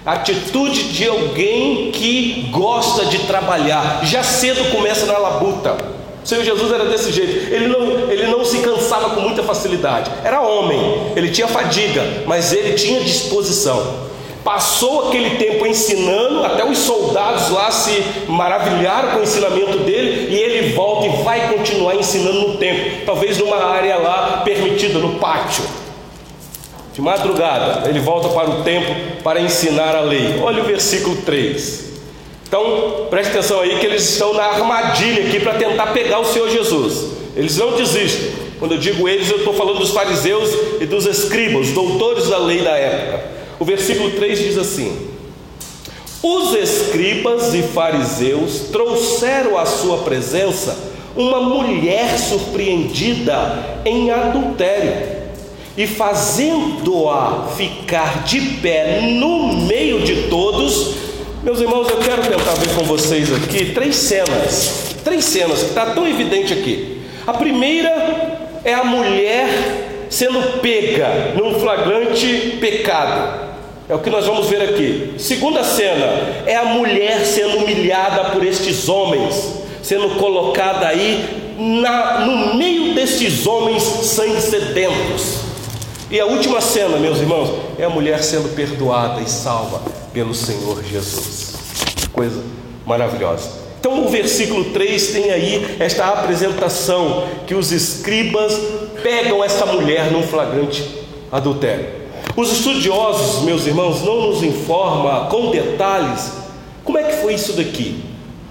Atitude 0.06 0.90
de 0.92 1.08
alguém 1.08 1.92
que 1.92 2.50
gosta 2.52 3.06
de 3.06 3.20
trabalhar, 3.20 4.02
já 4.04 4.22
cedo 4.22 4.70
começa 4.72 5.06
na 5.06 5.18
labuta. 5.18 5.78
O 6.24 6.28
Senhor 6.28 6.44
Jesus 6.44 6.72
era 6.72 6.86
desse 6.86 7.12
jeito, 7.12 7.54
ele 7.54 7.68
não, 7.68 8.12
ele 8.12 8.28
não 8.28 8.44
se 8.44 8.58
cansava 8.60 9.12
com 9.12 9.22
muita 9.22 9.44
facilidade, 9.44 10.12
era 10.24 10.42
homem, 10.42 10.80
ele 11.16 11.30
tinha 11.30 11.48
fadiga, 11.48 12.04
mas 12.26 12.52
ele 12.52 12.74
tinha 12.74 13.00
disposição. 13.02 14.06
Passou 14.46 15.08
aquele 15.08 15.38
tempo 15.38 15.66
ensinando, 15.66 16.46
até 16.46 16.64
os 16.64 16.78
soldados 16.78 17.50
lá 17.50 17.72
se 17.72 18.00
maravilharam 18.28 19.14
com 19.14 19.20
o 19.22 19.24
ensinamento 19.24 19.80
dele, 19.80 20.32
e 20.32 20.36
ele 20.36 20.74
volta 20.74 21.08
e 21.08 21.24
vai 21.24 21.52
continuar 21.52 21.96
ensinando 21.96 22.50
no 22.50 22.58
templo, 22.58 22.92
talvez 23.08 23.40
numa 23.40 23.58
área 23.58 23.98
lá 23.98 24.44
permitida, 24.46 25.00
no 25.00 25.16
pátio. 25.16 25.64
De 26.94 27.02
madrugada, 27.02 27.90
ele 27.90 28.00
volta 28.00 28.30
para 28.30 28.52
o 28.52 28.64
templo 28.64 28.96
para 29.24 29.42
ensinar 29.42 29.96
a 29.96 30.02
lei. 30.02 30.40
Olha 30.40 30.62
o 30.62 30.66
versículo 30.68 31.18
3. 31.24 31.86
Então, 32.48 33.08
preste 33.10 33.32
atenção 33.32 33.62
aí 33.62 33.80
que 33.80 33.86
eles 33.88 34.08
estão 34.08 34.32
na 34.36 34.44
armadilha 34.44 35.26
aqui 35.28 35.40
para 35.40 35.56
tentar 35.56 35.88
pegar 35.88 36.20
o 36.20 36.26
Senhor 36.26 36.50
Jesus. 36.50 37.14
Eles 37.36 37.58
não 37.58 37.72
desistem. 37.72 38.32
Quando 38.60 38.74
eu 38.74 38.78
digo 38.78 39.10
eles, 39.10 39.28
eu 39.28 39.38
estou 39.38 39.56
falando 39.56 39.80
dos 39.80 39.90
fariseus 39.90 40.52
e 40.80 40.86
dos 40.86 41.08
escribas, 41.08 41.72
doutores 41.72 42.30
da 42.30 42.38
lei 42.38 42.62
da 42.62 42.78
época. 42.78 43.35
O 43.60 43.66
versículo 43.66 44.12
3 44.12 44.40
diz 44.40 44.58
assim: 44.58 45.10
Os 46.22 46.54
escribas 46.56 47.54
e 47.54 47.62
fariseus 47.62 48.70
trouxeram 48.72 49.58
à 49.58 49.66
sua 49.66 50.00
presença 50.00 50.94
uma 51.16 51.40
mulher 51.40 52.20
surpreendida 52.20 53.82
em 53.86 54.12
adultério, 54.12 55.16
e 55.78 55.88
fazendo-a 55.88 57.50
ficar 57.56 58.24
de 58.24 58.40
pé 58.62 59.02
no 59.02 59.54
meio 59.54 60.02
de 60.02 60.28
todos, 60.30 60.96
meus 61.44 61.62
irmãos, 61.62 61.88
eu 61.90 61.98
quero 61.98 62.22
tentar 62.24 62.54
ver 62.54 62.74
com 62.76 62.84
vocês 62.84 63.32
aqui 63.34 63.72
três 63.74 63.96
cenas, 63.96 64.96
três 65.04 65.24
cenas 65.24 65.60
que 65.60 65.70
está 65.70 65.88
tão 65.88 66.08
evidente 66.08 66.54
aqui. 66.54 67.02
A 67.28 67.34
primeira 67.34 68.60
é 68.64 68.74
a 68.74 68.84
mulher 68.84 69.48
sendo 70.10 70.60
pega 70.60 71.34
num 71.36 71.60
flagrante 71.60 72.58
pecado. 72.60 73.45
É 73.88 73.94
o 73.94 74.00
que 74.00 74.10
nós 74.10 74.26
vamos 74.26 74.48
ver 74.48 74.64
aqui. 74.64 75.14
Segunda 75.20 75.64
cena 75.64 76.06
é 76.46 76.56
a 76.56 76.66
mulher 76.66 77.24
sendo 77.24 77.58
humilhada 77.58 78.32
por 78.32 78.44
estes 78.44 78.90
homens, 78.90 79.60
sendo 79.84 80.16
colocada 80.16 80.88
aí 80.88 81.54
na, 81.58 82.22
no 82.22 82.56
meio 82.56 82.96
destes 82.96 83.46
homens 83.46 83.84
sangue 83.84 84.42
sedentos. 84.42 85.42
E 86.10 86.20
a 86.20 86.26
última 86.26 86.62
cena, 86.62 86.98
meus 86.98 87.20
irmãos, 87.20 87.52
é 87.78 87.86
a 87.86 87.90
mulher 87.90 88.24
sendo 88.24 88.56
perdoada 88.56 89.22
e 89.22 89.30
salva 89.30 89.82
pelo 90.12 90.34
Senhor 90.34 90.84
Jesus. 90.84 91.54
Coisa 92.12 92.42
maravilhosa. 92.88 93.66
Então, 93.80 94.04
o 94.04 94.10
versículo 94.10 94.66
3 94.66 95.08
tem 95.10 95.32
aí 95.32 95.78
esta 95.80 96.08
apresentação 96.08 97.28
que 97.46 97.54
os 97.54 97.72
escribas 97.72 98.60
pegam 99.04 99.44
essa 99.44 99.64
mulher 99.68 100.12
num 100.12 100.24
flagrante 100.24 100.84
adultério. 101.32 102.05
Os 102.36 102.52
estudiosos, 102.52 103.44
meus 103.44 103.66
irmãos, 103.66 104.04
não 104.04 104.28
nos 104.28 104.44
informam 104.44 105.30
com 105.30 105.52
detalhes 105.52 106.32
como 106.84 107.00
é 107.00 107.04
que 107.04 107.22
foi 107.22 107.34
isso 107.34 107.54
daqui. 107.54 107.96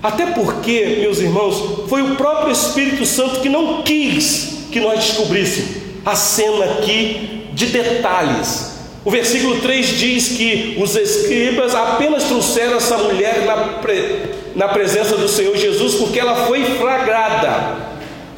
Até 0.02 0.26
porque, 0.26 0.98
meus 1.00 1.18
irmãos, 1.18 1.88
foi 1.88 2.02
o 2.02 2.16
próprio 2.16 2.52
Espírito 2.52 3.06
Santo 3.06 3.40
que 3.40 3.48
não 3.48 3.82
quis 3.82 4.66
que 4.70 4.80
nós 4.80 5.04
descobríssemos 5.04 5.82
a 6.04 6.16
cena 6.16 6.64
aqui 6.64 7.46
de 7.52 7.66
detalhes. 7.66 8.74
O 9.04 9.10
versículo 9.10 9.60
3 9.60 9.86
diz 9.98 10.28
que 10.28 10.76
os 10.82 10.96
escribas 10.96 11.74
apenas 11.74 12.24
trouxeram 12.24 12.76
essa 12.76 12.98
mulher 12.98 13.44
na, 13.46 13.56
pre... 13.78 14.30
na 14.54 14.68
presença 14.68 15.16
do 15.16 15.28
Senhor 15.28 15.56
Jesus 15.56 15.94
porque 15.94 16.18
ela 16.18 16.46
foi 16.46 16.64
flagrada 16.64 17.83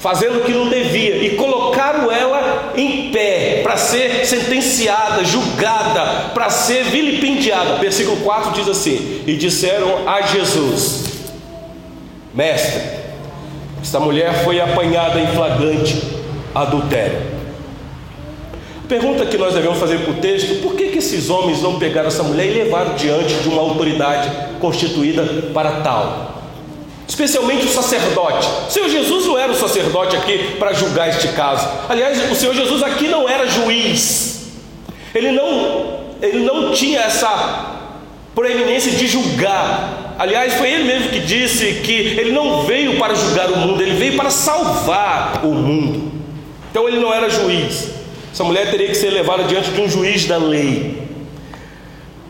fazendo 0.06 0.38
o 0.38 0.42
que 0.42 0.52
não 0.52 0.68
devia, 0.68 1.16
e 1.16 1.34
colocaram 1.34 2.12
ela 2.12 2.72
em 2.76 3.10
pé 3.10 3.58
para 3.64 3.76
ser 3.76 4.24
sentenciada, 4.24 5.24
julgada, 5.24 6.30
para 6.32 6.48
ser 6.48 6.84
vilipendiada. 6.84 7.74
Versículo 7.78 8.18
4 8.18 8.52
diz 8.52 8.68
assim: 8.68 9.24
E 9.26 9.34
disseram 9.34 10.08
a 10.08 10.22
Jesus: 10.22 11.06
Mestre, 12.32 12.82
esta 13.82 13.98
mulher 13.98 14.44
foi 14.44 14.60
apanhada 14.60 15.18
em 15.18 15.26
flagrante 15.34 16.00
adultério. 16.54 17.34
Pergunta 18.88 19.26
que 19.26 19.36
nós 19.36 19.54
devemos 19.54 19.78
fazer 19.78 19.98
para 20.02 20.12
o 20.12 20.16
texto: 20.18 20.62
por 20.62 20.76
que, 20.76 20.90
que 20.90 20.98
esses 20.98 21.28
homens 21.28 21.60
não 21.60 21.80
pegaram 21.80 22.06
essa 22.06 22.22
mulher 22.22 22.46
e 22.46 22.62
levaram 22.62 22.94
diante 22.94 23.34
de 23.34 23.48
uma 23.48 23.60
autoridade 23.60 24.30
constituída 24.60 25.24
para 25.52 25.80
tal? 25.80 26.35
Especialmente 27.08 27.66
o 27.66 27.68
sacerdote. 27.68 28.48
O 28.68 28.70
Senhor 28.70 28.88
Jesus 28.88 29.26
não 29.26 29.38
era 29.38 29.52
o 29.52 29.54
sacerdote 29.54 30.16
aqui 30.16 30.56
para 30.58 30.72
julgar 30.72 31.08
este 31.08 31.28
caso. 31.28 31.68
Aliás, 31.88 32.30
o 32.30 32.34
Senhor 32.34 32.54
Jesus 32.54 32.82
aqui 32.82 33.08
não 33.08 33.28
era 33.28 33.46
juiz. 33.46 34.50
Ele 35.14 35.32
não, 35.32 36.00
ele 36.20 36.44
não 36.44 36.72
tinha 36.72 37.00
essa 37.00 37.74
proeminência 38.34 38.92
de 38.92 39.06
julgar. 39.06 40.14
Aliás, 40.18 40.54
foi 40.54 40.70
ele 40.70 40.84
mesmo 40.84 41.10
que 41.10 41.20
disse 41.20 41.80
que 41.84 41.92
ele 41.92 42.32
não 42.32 42.62
veio 42.64 42.98
para 42.98 43.14
julgar 43.14 43.50
o 43.50 43.56
mundo, 43.58 43.82
ele 43.82 43.94
veio 43.94 44.16
para 44.16 44.30
salvar 44.30 45.40
o 45.44 45.52
mundo. 45.54 46.12
Então 46.70 46.88
ele 46.88 46.98
não 46.98 47.12
era 47.12 47.30
juiz. 47.30 47.90
Essa 48.32 48.44
mulher 48.44 48.70
teria 48.70 48.88
que 48.88 48.94
ser 48.94 49.10
levada 49.10 49.44
diante 49.44 49.70
de 49.70 49.80
um 49.80 49.88
juiz 49.88 50.26
da 50.26 50.36
lei. 50.36 51.05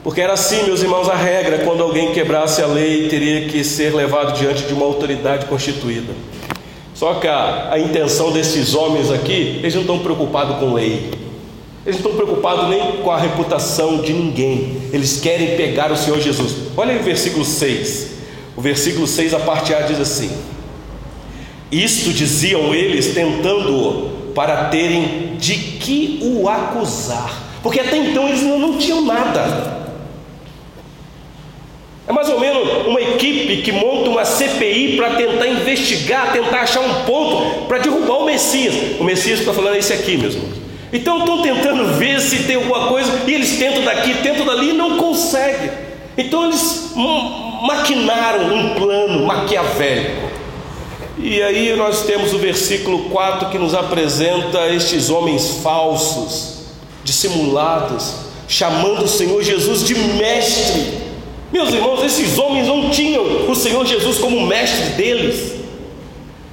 Porque 0.07 0.21
era 0.21 0.35
assim, 0.35 0.63
meus 0.63 0.85
irmãos, 0.85 1.09
a 1.09 1.17
regra: 1.17 1.65
quando 1.65 1.83
alguém 1.83 2.13
quebrasse 2.13 2.63
a 2.63 2.67
lei, 2.69 3.09
teria 3.09 3.49
que 3.49 3.65
ser 3.65 3.93
levado 3.93 4.39
diante 4.39 4.63
de 4.63 4.73
uma 4.73 4.87
autoridade 4.87 5.47
constituída. 5.47 6.13
Só 6.95 7.15
que 7.15 7.27
a, 7.27 7.71
a 7.73 7.81
intenção 7.81 8.31
desses 8.31 8.73
homens 8.73 9.11
aqui, 9.11 9.59
eles 9.59 9.75
não 9.75 9.81
estão 9.81 9.99
preocupados 9.99 10.59
com 10.59 10.75
lei, 10.75 11.11
eles 11.85 12.01
não 12.01 12.13
estão 12.13 12.15
preocupados 12.15 12.69
nem 12.69 12.99
com 12.99 13.11
a 13.11 13.19
reputação 13.19 14.01
de 14.01 14.13
ninguém, 14.13 14.77
eles 14.93 15.19
querem 15.19 15.57
pegar 15.57 15.91
o 15.91 15.97
Senhor 15.97 16.21
Jesus. 16.21 16.55
Olha 16.77 16.93
aí 16.93 17.01
o 17.01 17.03
versículo 17.03 17.45
6. 17.45 18.11
O 18.57 18.61
versículo 18.61 19.09
6, 19.09 19.35
a 19.35 19.41
parte 19.41 19.75
A 19.75 19.81
diz 19.81 19.99
assim: 19.99 20.31
Isto 21.69 22.13
diziam 22.13 22.73
eles, 22.73 23.13
tentando-o, 23.13 24.33
para 24.37 24.67
terem 24.67 25.35
de 25.37 25.57
que 25.57 26.21
o 26.23 26.49
acusar, 26.49 27.59
porque 27.61 27.81
até 27.81 27.97
então 27.97 28.29
eles 28.29 28.43
não, 28.43 28.57
não 28.57 28.79
tinham 28.79 29.05
nada. 29.05 29.85
É 32.09 32.13
mais 32.13 32.29
ou 32.29 32.39
menos 32.39 32.87
uma 32.87 33.01
equipe 33.01 33.63
que 33.63 33.73
monta 33.73 34.09
uma 34.11 34.25
CPI 34.25 34.97
para 34.97 35.11
tentar 35.17 35.47
investigar, 35.49 36.33
tentar 36.33 36.61
achar 36.61 36.81
um 36.81 37.05
ponto 37.05 37.67
para 37.67 37.79
derrubar 37.79 38.19
o 38.19 38.25
Messias. 38.27 39.01
O 39.01 39.05
Messias 39.05 39.41
está 39.41 39.53
falando 39.53 39.77
esse 39.77 39.93
aqui, 39.93 40.17
meus 40.17 40.35
irmãos. 40.35 40.57
Então 40.93 41.19
estão 41.19 41.43
tentando 41.43 41.95
ver 41.95 42.21
se 42.21 42.45
tem 42.45 42.57
alguma 42.57 42.87
coisa, 42.87 43.11
e 43.27 43.35
eles 43.35 43.59
tentam 43.59 43.83
daqui, 43.83 44.15
tentam 44.23 44.47
dali 44.47 44.71
e 44.71 44.73
não 44.73 44.97
conseguem. 44.99 45.71
Então 46.17 46.47
eles 46.47 46.93
maquinaram 47.63 48.55
um 48.55 48.75
plano 48.75 49.27
maquiavélico. 49.27 50.31
E 51.19 51.43
aí 51.43 51.75
nós 51.77 52.05
temos 52.05 52.33
o 52.33 52.39
versículo 52.39 53.11
4 53.11 53.49
que 53.49 53.59
nos 53.59 53.75
apresenta 53.75 54.69
estes 54.69 55.11
homens 55.11 55.59
falsos, 55.63 56.59
dissimulados, 57.03 58.15
chamando 58.47 59.05
o 59.05 59.09
Senhor 59.09 59.43
Jesus 59.43 59.83
de 59.83 59.95
mestre. 59.95 61.06
Meus 61.53 61.73
irmãos, 61.73 62.03
esses 62.03 62.37
homens 62.39 62.67
não 62.67 62.91
tinham 62.91 63.49
o 63.49 63.55
Senhor 63.55 63.85
Jesus 63.87 64.19
como 64.19 64.47
mestre 64.47 64.91
deles, 64.91 65.55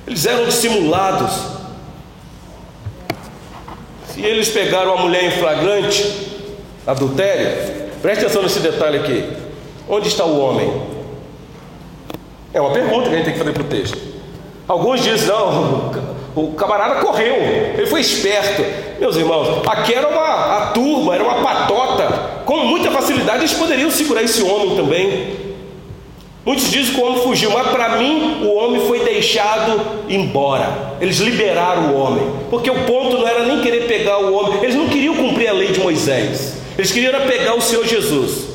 eles 0.06 0.26
eram 0.26 0.46
dissimulados. 0.46 1.54
Se 4.08 4.22
eles 4.22 4.50
pegaram 4.50 4.94
a 4.94 4.98
mulher 4.98 5.24
em 5.24 5.32
flagrante, 5.32 6.06
adultério, 6.86 7.92
preste 8.02 8.26
atenção 8.26 8.44
nesse 8.44 8.60
detalhe 8.60 9.00
aqui: 9.00 9.28
onde 9.90 10.08
está 10.08 10.24
o 10.24 10.40
homem? 10.40 10.72
É 12.54 12.62
uma 12.62 12.72
pergunta 12.72 13.10
que 13.10 13.16
a 13.16 13.18
gente 13.18 13.26
tem 13.26 13.34
que 13.34 13.40
fazer 13.40 13.54
para 13.54 13.64
o 13.64 13.66
texto. 13.66 13.98
Alguns 14.68 15.02
dizem, 15.02 15.28
não, 15.28 15.92
o 16.36 16.54
camarada 16.54 17.02
correu, 17.02 17.36
ele 17.36 17.88
foi 17.88 18.02
esperto. 18.02 18.64
Meus 19.00 19.16
irmãos, 19.16 19.62
aqui 19.68 19.94
era 19.94 20.08
uma 20.08 20.58
a 20.58 20.68
turma, 20.68 21.16
era 21.16 21.24
uma 21.24 21.42
patota. 21.42 22.23
Com 22.46 22.66
muita 22.66 22.92
facilidade 22.92 23.40
eles 23.40 23.54
poderiam 23.54 23.90
segurar 23.90 24.24
esse 24.24 24.42
homem 24.44 24.76
também. 24.76 25.54
Muitos 26.46 26.70
dizem 26.70 26.94
que 26.94 27.00
o 27.00 27.06
homem 27.06 27.24
fugiu, 27.24 27.52
mas 27.52 27.70
para 27.70 27.98
mim 27.98 28.44
o 28.44 28.54
homem 28.54 28.86
foi 28.86 29.00
deixado 29.00 29.80
embora. 30.10 30.96
Eles 31.00 31.18
liberaram 31.20 31.94
o 31.94 31.98
homem, 31.98 32.24
porque 32.50 32.70
o 32.70 32.84
ponto 32.84 33.18
não 33.18 33.28
era 33.28 33.46
nem 33.46 33.62
querer 33.62 33.88
pegar 33.88 34.20
o 34.20 34.34
homem, 34.34 34.62
eles 34.62 34.76
não 34.76 34.90
queriam 34.90 35.16
cumprir 35.16 35.48
a 35.48 35.54
lei 35.54 35.70
de 35.70 35.80
Moisés, 35.80 36.58
eles 36.78 36.92
queriam 36.92 37.14
pegar 37.22 37.56
o 37.56 37.62
Senhor 37.62 37.86
Jesus. 37.86 38.54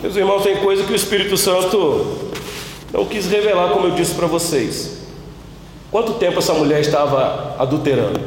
Meus 0.00 0.14
irmãos, 0.14 0.42
tem 0.42 0.56
coisa 0.56 0.84
que 0.84 0.92
o 0.92 0.96
Espírito 0.96 1.36
Santo 1.36 2.30
não 2.92 3.04
quis 3.04 3.26
revelar, 3.26 3.70
como 3.70 3.88
eu 3.88 3.92
disse 3.92 4.14
para 4.14 4.28
vocês. 4.28 4.98
Quanto 5.90 6.14
tempo 6.14 6.38
essa 6.38 6.52
mulher 6.52 6.80
estava 6.80 7.56
adulterando? 7.58 8.20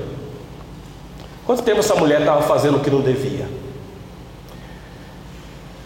Quanto 1.48 1.64
tempo 1.64 1.80
essa 1.80 1.96
mulher 1.96 2.20
estava 2.20 2.42
fazendo 2.42 2.76
o 2.76 2.80
que 2.82 2.90
não 2.90 3.00
devia? 3.00 3.48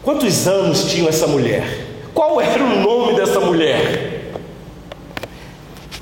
Quantos 0.01 0.47
anos 0.47 0.85
tinha 0.85 1.07
essa 1.07 1.27
mulher? 1.27 1.85
Qual 2.15 2.41
era 2.41 2.63
o 2.63 2.79
nome 2.81 3.13
dessa 3.13 3.39
mulher? 3.39 4.31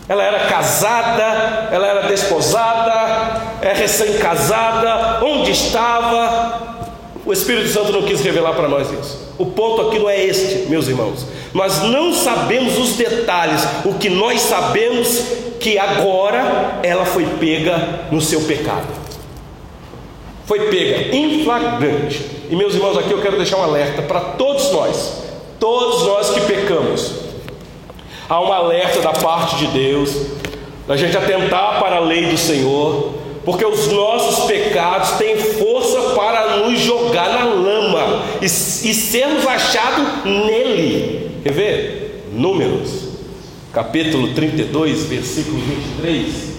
Ela 0.07 0.23
era 0.23 0.47
casada, 0.47 1.67
ela 1.73 1.85
era 1.85 2.07
desposada, 2.07 3.41
é 3.61 3.73
recém-casada, 3.73 5.25
onde 5.25 5.51
estava? 5.51 6.79
O 7.25 7.33
Espírito 7.33 7.67
Santo 7.67 7.91
não 7.91 8.03
quis 8.03 8.21
revelar 8.21 8.53
para 8.53 8.69
nós 8.69 8.89
isso. 8.89 9.33
O 9.37 9.47
ponto 9.47 9.89
aqui 9.89 9.99
não 9.99 10.09
é 10.09 10.23
este, 10.23 10.69
meus 10.69 10.87
irmãos. 10.87 11.27
Nós 11.53 11.83
não 11.83 12.13
sabemos 12.13 12.77
os 12.77 12.93
detalhes. 12.93 13.61
O 13.83 13.95
que 13.95 14.09
nós 14.09 14.39
sabemos 14.39 15.21
que 15.59 15.77
agora 15.77 16.79
ela 16.81 17.05
foi 17.05 17.25
pega 17.25 18.05
no 18.09 18.21
seu 18.21 18.39
pecado. 18.43 18.98
Foi 20.49 20.61
pega 20.61 21.15
em 21.15 21.43
flagrante. 21.43 22.25
E 22.49 22.55
meus 22.55 22.73
irmãos, 22.73 22.97
aqui 22.97 23.11
eu 23.11 23.21
quero 23.21 23.37
deixar 23.37 23.57
um 23.57 23.61
alerta 23.61 24.01
para 24.01 24.19
todos 24.19 24.71
nós, 24.71 25.21
todos 25.59 26.07
nós 26.07 26.31
que 26.31 26.41
pecamos. 26.41 27.13
Há 28.27 28.41
um 28.41 28.51
alerta 28.51 28.99
da 28.99 29.11
parte 29.11 29.57
de 29.57 29.67
Deus, 29.67 30.11
da 30.87 30.97
gente 30.97 31.15
atentar 31.15 31.79
para 31.79 31.97
a 31.97 31.99
lei 31.99 32.25
do 32.25 32.35
Senhor, 32.35 33.13
porque 33.45 33.63
os 33.63 33.91
nossos 33.91 34.45
pecados 34.45 35.11
têm 35.19 35.37
força 35.37 36.15
para 36.15 36.57
nos 36.57 36.79
jogar 36.79 37.29
na 37.29 37.43
lama 37.43 38.23
e, 38.41 38.45
e 38.45 38.47
sermos 38.47 39.45
achados 39.45 40.25
nele. 40.25 41.41
Quer 41.43 41.53
ver? 41.53 42.25
Números 42.33 43.09
capítulo 43.71 44.33
32, 44.33 45.03
versículo 45.03 45.59
23. 45.59 46.58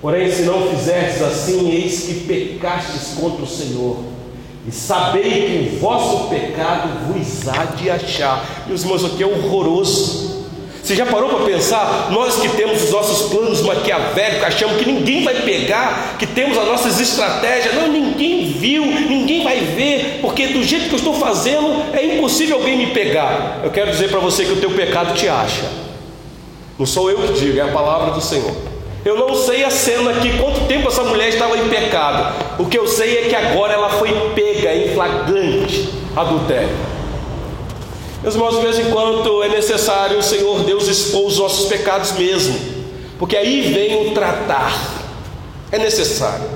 Porém, 0.00 0.30
se 0.30 0.42
não 0.42 0.68
fizerdes 0.68 1.22
assim, 1.22 1.70
eis 1.70 2.02
que 2.02 2.14
pecastes 2.26 3.14
contra 3.18 3.42
o 3.42 3.46
Senhor, 3.46 3.98
e 4.66 4.72
sabei 4.72 5.22
que 5.22 5.76
o 5.76 5.78
vosso 5.78 6.28
pecado 6.28 6.88
vos 7.06 7.48
há 7.48 7.64
de 7.64 7.88
achar. 7.88 8.64
Meus 8.66 8.82
irmãos, 8.82 9.04
aqui 9.04 9.22
é 9.22 9.26
horroroso. 9.26 10.44
Você 10.82 10.94
já 10.94 11.06
parou 11.06 11.28
para 11.28 11.44
pensar? 11.44 12.10
Nós 12.12 12.36
que 12.36 12.48
temos 12.50 12.84
os 12.84 12.90
nossos 12.90 13.28
planos 13.30 13.60
maquiavélicos, 13.60 14.44
achamos 14.44 14.76
que 14.76 14.86
ninguém 14.86 15.24
vai 15.24 15.42
pegar, 15.42 16.16
que 16.18 16.26
temos 16.26 16.56
as 16.56 16.64
nossas 16.64 17.00
estratégias, 17.00 17.74
não, 17.74 17.88
ninguém 17.88 18.52
viu, 18.52 18.86
ninguém 18.86 19.42
vai 19.42 19.60
ver, 19.60 20.20
porque 20.20 20.48
do 20.48 20.62
jeito 20.62 20.88
que 20.88 20.94
eu 20.94 20.98
estou 20.98 21.14
fazendo 21.14 21.92
é 21.92 22.16
impossível 22.16 22.56
alguém 22.56 22.76
me 22.76 22.86
pegar. 22.92 23.62
Eu 23.64 23.70
quero 23.70 23.90
dizer 23.90 24.10
para 24.10 24.20
você 24.20 24.44
que 24.44 24.52
o 24.52 24.60
teu 24.60 24.70
pecado 24.70 25.14
te 25.14 25.28
acha. 25.28 25.64
Não 26.78 26.86
sou 26.86 27.10
eu 27.10 27.18
que 27.18 27.32
digo, 27.40 27.58
é 27.58 27.62
a 27.62 27.72
palavra 27.72 28.12
do 28.12 28.20
Senhor. 28.20 28.75
Eu 29.06 29.14
não 29.14 29.36
sei 29.36 29.62
a 29.62 29.70
cena 29.70 30.10
aqui, 30.10 30.36
quanto 30.36 30.66
tempo 30.66 30.88
essa 30.88 31.04
mulher 31.04 31.28
estava 31.28 31.56
em 31.56 31.68
pecado. 31.68 32.34
O 32.58 32.66
que 32.66 32.76
eu 32.76 32.88
sei 32.88 33.18
é 33.18 33.28
que 33.28 33.36
agora 33.36 33.72
ela 33.72 33.88
foi 33.88 34.10
pega 34.34 34.74
em 34.74 34.94
flagrante 34.94 35.88
adultério. 36.16 36.74
Meus 38.20 38.34
irmãos, 38.34 38.56
de 38.56 38.62
vez 38.62 38.80
em 38.80 38.90
quando 38.90 39.44
é 39.44 39.48
necessário 39.48 40.18
o 40.18 40.22
Senhor 40.24 40.64
Deus 40.64 40.88
expor 40.88 41.24
os 41.28 41.38
nossos 41.38 41.68
pecados 41.68 42.14
mesmo, 42.14 42.58
porque 43.16 43.36
aí 43.36 43.72
vem 43.72 44.08
o 44.08 44.12
tratar, 44.12 44.76
é 45.70 45.78
necessário, 45.78 46.50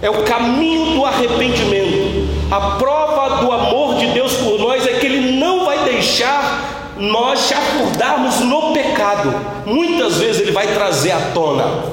é 0.00 0.08
o 0.08 0.22
caminho 0.22 0.94
do 0.94 1.04
arrependimento, 1.04 2.30
a 2.50 2.78
prova 2.78 3.44
do 3.44 3.52
amor 3.52 3.96
de 3.96 4.06
Deus 4.06 4.32
por 4.36 4.58
nós 4.58 4.86
é 4.86 4.94
que 4.94 5.04
Ele 5.04 5.32
não 5.38 5.66
vai 5.66 5.84
deixar 5.84 6.57
nós 6.98 7.48
chacordarmos 7.48 8.40
no 8.40 8.72
pecado, 8.72 9.34
muitas 9.66 10.16
vezes 10.16 10.42
Ele 10.42 10.52
vai 10.52 10.66
trazer 10.74 11.12
à 11.12 11.20
tona, 11.32 11.84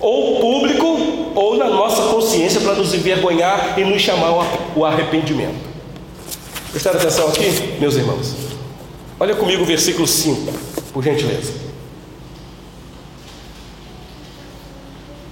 ou 0.00 0.40
público, 0.40 1.32
ou 1.34 1.56
na 1.56 1.68
nossa 1.68 2.02
consciência 2.02 2.60
para 2.60 2.74
nos 2.74 2.92
envergonhar 2.92 3.78
e 3.78 3.84
nos 3.84 4.02
chamar 4.02 4.32
o 4.74 4.84
arrependimento. 4.84 5.72
Prestaram 6.70 6.98
atenção 6.98 7.28
aqui, 7.28 7.76
meus 7.78 7.94
irmãos? 7.94 8.34
Olha 9.20 9.34
comigo 9.34 9.62
o 9.62 9.66
versículo 9.66 10.06
5, 10.06 10.52
por 10.92 11.04
gentileza. 11.04 11.52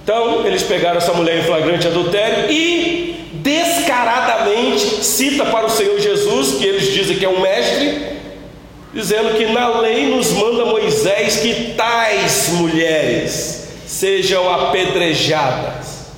Então, 0.03 0.45
eles 0.45 0.63
pegaram 0.63 0.97
essa 0.97 1.13
mulher 1.13 1.39
em 1.39 1.43
flagrante 1.43 1.87
adultério 1.87 2.51
e 2.51 3.29
descaradamente 3.33 5.03
cita 5.03 5.45
para 5.45 5.65
o 5.65 5.69
Senhor 5.69 5.99
Jesus, 5.99 6.57
que 6.57 6.65
eles 6.65 6.93
dizem 6.93 7.17
que 7.17 7.25
é 7.25 7.29
um 7.29 7.41
mestre, 7.41 8.10
dizendo 8.93 9.37
que 9.37 9.45
na 9.47 9.79
lei 9.79 10.07
nos 10.07 10.31
manda 10.31 10.65
Moisés 10.65 11.37
que 11.37 11.73
tais 11.75 12.49
mulheres 12.49 13.67
sejam 13.87 14.49
apedrejadas. 14.53 16.11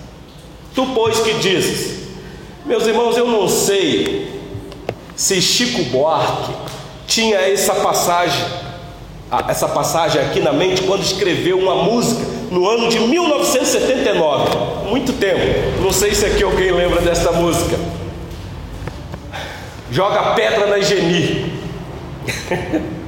Tu, 0.74 0.86
pois, 0.88 1.20
que 1.20 1.34
dizes? 1.34 2.04
Meus 2.66 2.88
irmãos, 2.88 3.18
eu 3.18 3.28
não 3.28 3.48
sei 3.48 4.32
se 5.16 5.42
Chico 5.42 5.84
Buarque 5.84 6.52
tinha 7.06 7.38
essa 7.38 7.76
passagem, 7.76 8.44
essa 9.48 9.68
passagem 9.68 10.22
aqui 10.22 10.40
na 10.40 10.52
mente 10.52 10.82
quando 10.84 11.04
escreveu 11.04 11.60
uma 11.60 11.76
música 11.84 12.24
no 12.50 12.68
ano 12.68 12.90
de 12.90 13.00
1979, 13.00 14.88
muito 14.90 15.14
tempo. 15.14 15.82
Não 15.82 15.92
sei 15.92 16.16
se 16.16 16.26
aqui 16.26 16.44
alguém 16.44 16.72
lembra 16.72 17.02
dessa 17.02 17.32
música. 17.32 17.78
Joga 19.92 20.34
pedra 20.34 20.68
na 20.68 20.80
Geni. 20.80 21.53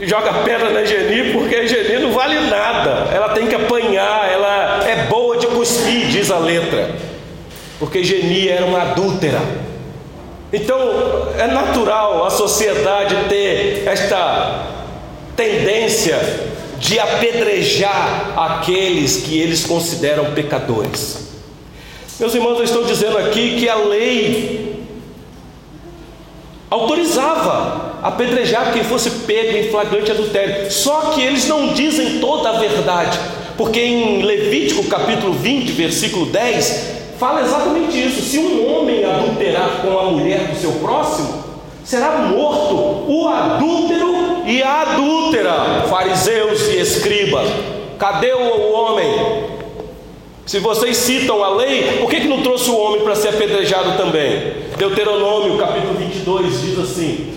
Joga 0.00 0.42
pedra 0.44 0.70
na 0.70 0.84
Geni 0.84 1.32
porque 1.32 1.54
a 1.54 1.66
Geni 1.66 1.98
não 2.02 2.12
vale 2.12 2.38
nada. 2.48 3.08
Ela 3.14 3.30
tem 3.30 3.46
que 3.46 3.54
apanhar, 3.54 4.30
ela 4.30 4.86
é 4.86 5.06
boa 5.06 5.38
de 5.38 5.46
cuspir, 5.46 6.08
diz 6.08 6.30
a 6.30 6.38
letra. 6.38 6.90
Porque 7.78 8.04
Geni 8.04 8.48
era 8.48 8.66
uma 8.66 8.82
adúltera. 8.82 9.40
Então 10.52 10.78
é 11.38 11.46
natural 11.46 12.26
a 12.26 12.30
sociedade 12.30 13.16
ter 13.28 13.84
esta 13.86 14.66
tendência 15.34 16.18
de 16.78 16.98
apedrejar 16.98 18.32
aqueles 18.36 19.16
que 19.22 19.38
eles 19.38 19.64
consideram 19.64 20.32
pecadores. 20.32 21.26
Meus 22.18 22.34
irmãos, 22.34 22.58
eu 22.58 22.64
estou 22.64 22.84
dizendo 22.84 23.18
aqui 23.18 23.56
que 23.58 23.68
a 23.68 23.74
lei 23.74 24.65
autorizava 26.70 27.98
apedrejar 28.02 28.72
quem 28.72 28.84
fosse 28.84 29.10
pego 29.10 29.56
em 29.56 29.70
flagrante 29.70 30.10
adultério. 30.10 30.70
Só 30.70 31.12
que 31.12 31.22
eles 31.22 31.46
não 31.48 31.72
dizem 31.72 32.18
toda 32.18 32.50
a 32.50 32.58
verdade, 32.58 33.18
porque 33.56 33.80
em 33.80 34.22
Levítico 34.22 34.84
capítulo 34.84 35.32
20, 35.32 35.72
versículo 35.72 36.26
10, 36.26 36.96
fala 37.18 37.42
exatamente 37.42 37.98
isso: 37.98 38.22
se 38.22 38.38
um 38.38 38.76
homem 38.76 39.04
adulterar 39.04 39.82
com 39.82 39.98
a 39.98 40.04
mulher 40.04 40.48
do 40.48 40.60
seu 40.60 40.72
próximo, 40.72 41.44
será 41.84 42.18
morto 42.18 42.74
o 43.08 43.28
adúltero 43.28 44.42
e 44.46 44.62
a 44.62 44.82
adúltera, 44.82 45.86
fariseus 45.88 46.68
e 46.68 46.80
escribas. 46.80 47.48
Cadê 47.98 48.32
o 48.32 48.72
homem? 48.72 49.55
Se 50.46 50.60
vocês 50.60 50.96
citam 50.98 51.42
a 51.42 51.48
lei, 51.56 51.98
por 51.98 52.08
que, 52.08 52.20
que 52.20 52.28
não 52.28 52.40
trouxe 52.40 52.70
o 52.70 52.78
homem 52.78 53.00
para 53.00 53.16
ser 53.16 53.30
apedrejado 53.30 53.96
também? 53.96 54.54
Deuteronômio 54.78 55.58
capítulo 55.58 55.94
22 55.94 56.60
diz 56.60 56.78
assim: 56.78 57.36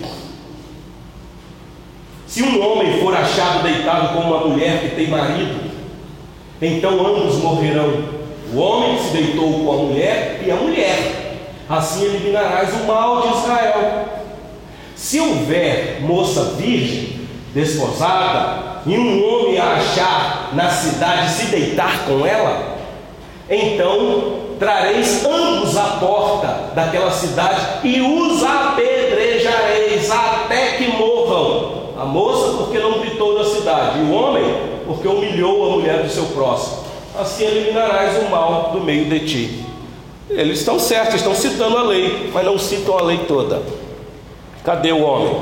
Se 2.24 2.40
um 2.44 2.64
homem 2.64 3.00
for 3.00 3.12
achado 3.12 3.64
deitado 3.64 4.14
com 4.14 4.20
uma 4.20 4.46
mulher 4.46 4.80
que 4.82 4.94
tem 4.94 5.08
marido, 5.08 5.58
então 6.62 7.04
ambos 7.04 7.34
morrerão. 7.38 8.20
O 8.54 8.58
homem 8.58 8.96
se 9.00 9.10
deitou 9.10 9.64
com 9.64 9.72
a 9.72 9.76
mulher 9.76 10.42
e 10.46 10.50
a 10.52 10.56
mulher. 10.56 11.36
Assim 11.68 12.04
eliminarás 12.04 12.72
o 12.74 12.86
mal 12.86 13.22
de 13.22 13.38
Israel. 13.38 14.04
Se 14.94 15.18
houver 15.18 16.00
moça 16.00 16.54
virgem, 16.56 17.26
desposada, 17.52 18.82
e 18.86 18.96
um 18.96 19.24
homem 19.24 19.58
a 19.58 19.72
achar 19.72 20.50
na 20.52 20.70
cidade 20.70 21.32
se 21.32 21.46
deitar 21.46 22.06
com 22.06 22.24
ela, 22.24 22.69
então 23.50 24.38
trareis 24.58 25.24
ambos 25.24 25.76
à 25.76 25.98
porta 25.98 26.70
daquela 26.74 27.10
cidade 27.10 27.60
e 27.82 28.00
os 28.00 28.44
apedrejareis 28.44 30.10
até 30.10 30.76
que 30.76 30.86
morram. 30.86 31.80
A 31.98 32.04
moça, 32.06 32.56
porque 32.56 32.78
não 32.78 33.00
gritou 33.00 33.38
na 33.38 33.44
cidade, 33.44 33.98
e 33.98 34.02
o 34.04 34.12
homem, 34.12 34.42
porque 34.86 35.06
humilhou 35.06 35.66
a 35.66 35.76
mulher 35.76 36.02
do 36.02 36.08
seu 36.08 36.24
próximo. 36.26 36.78
Assim 37.18 37.44
eliminarás 37.44 38.16
o 38.22 38.30
mal 38.30 38.70
do 38.72 38.80
meio 38.80 39.04
de 39.04 39.20
ti. 39.20 39.64
Eles 40.30 40.60
estão 40.60 40.78
certos, 40.78 41.16
estão 41.16 41.34
citando 41.34 41.76
a 41.76 41.82
lei, 41.82 42.30
mas 42.32 42.46
não 42.46 42.58
citam 42.58 42.96
a 42.96 43.02
lei 43.02 43.18
toda. 43.28 43.60
Cadê 44.64 44.92
o 44.92 45.02
homem? 45.02 45.36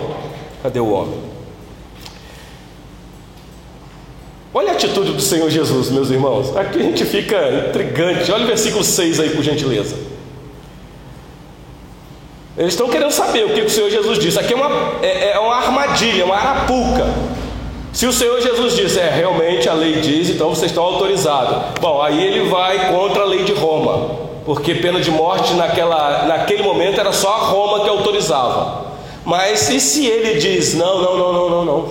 Cadê 0.62 0.80
o 0.80 0.90
homem? 0.90 1.18
Olha 4.52 4.70
a 4.70 4.74
atitude 4.74 5.12
do 5.12 5.20
Senhor 5.20 5.50
Jesus, 5.50 5.90
meus 5.90 6.10
irmãos. 6.10 6.56
Aqui 6.56 6.78
a 6.78 6.82
gente 6.82 7.04
fica 7.04 7.68
intrigante. 7.68 8.32
Olha 8.32 8.44
o 8.44 8.46
versículo 8.46 8.82
6 8.82 9.20
aí, 9.20 9.30
por 9.30 9.42
gentileza. 9.42 9.96
Eles 12.56 12.72
estão 12.72 12.88
querendo 12.88 13.12
saber 13.12 13.44
o 13.44 13.54
que 13.54 13.60
o 13.60 13.70
Senhor 13.70 13.90
Jesus 13.90 14.18
disse. 14.18 14.38
Aqui 14.38 14.54
é 14.54 14.56
uma, 14.56 14.94
é, 15.02 15.32
é 15.32 15.38
uma 15.38 15.54
armadilha, 15.54 16.24
uma 16.24 16.34
arapuca. 16.34 17.06
Se 17.92 18.06
o 18.06 18.12
Senhor 18.12 18.40
Jesus 18.40 18.74
disse, 18.74 18.98
é, 18.98 19.10
realmente 19.10 19.68
a 19.68 19.74
lei 19.74 20.00
diz, 20.00 20.30
então 20.30 20.48
vocês 20.48 20.70
estão 20.70 20.82
autorizados. 20.82 21.78
Bom, 21.80 22.00
aí 22.00 22.22
ele 22.24 22.48
vai 22.48 22.90
contra 22.90 23.22
a 23.22 23.26
lei 23.26 23.44
de 23.44 23.52
Roma, 23.52 24.10
porque 24.44 24.74
pena 24.74 25.00
de 25.00 25.10
morte 25.10 25.54
naquela, 25.54 26.24
naquele 26.26 26.62
momento 26.62 26.98
era 26.98 27.12
só 27.12 27.34
a 27.34 27.38
Roma 27.38 27.80
que 27.84 27.88
autorizava. 27.88 28.86
Mas 29.24 29.68
e 29.70 29.78
se 29.78 30.06
ele 30.06 30.38
diz, 30.38 30.74
não, 30.74 31.02
não, 31.02 31.18
não, 31.18 31.32
não, 31.32 31.50
não, 31.50 31.64
não, 31.64 31.88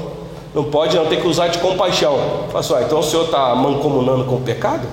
não 0.57 0.63
pode 0.63 0.95
não, 0.95 1.05
tem 1.05 1.21
que 1.21 1.27
usar 1.27 1.49
de 1.49 1.59
compaixão. 1.59 2.47
Assim, 2.51 2.73
ah, 2.73 2.81
então 2.81 2.97
o 2.97 3.03
senhor 3.03 3.25
está 3.25 3.53
mancomunando 3.53 4.23
com 4.23 4.37
o 4.37 4.41
pecado? 4.41 4.87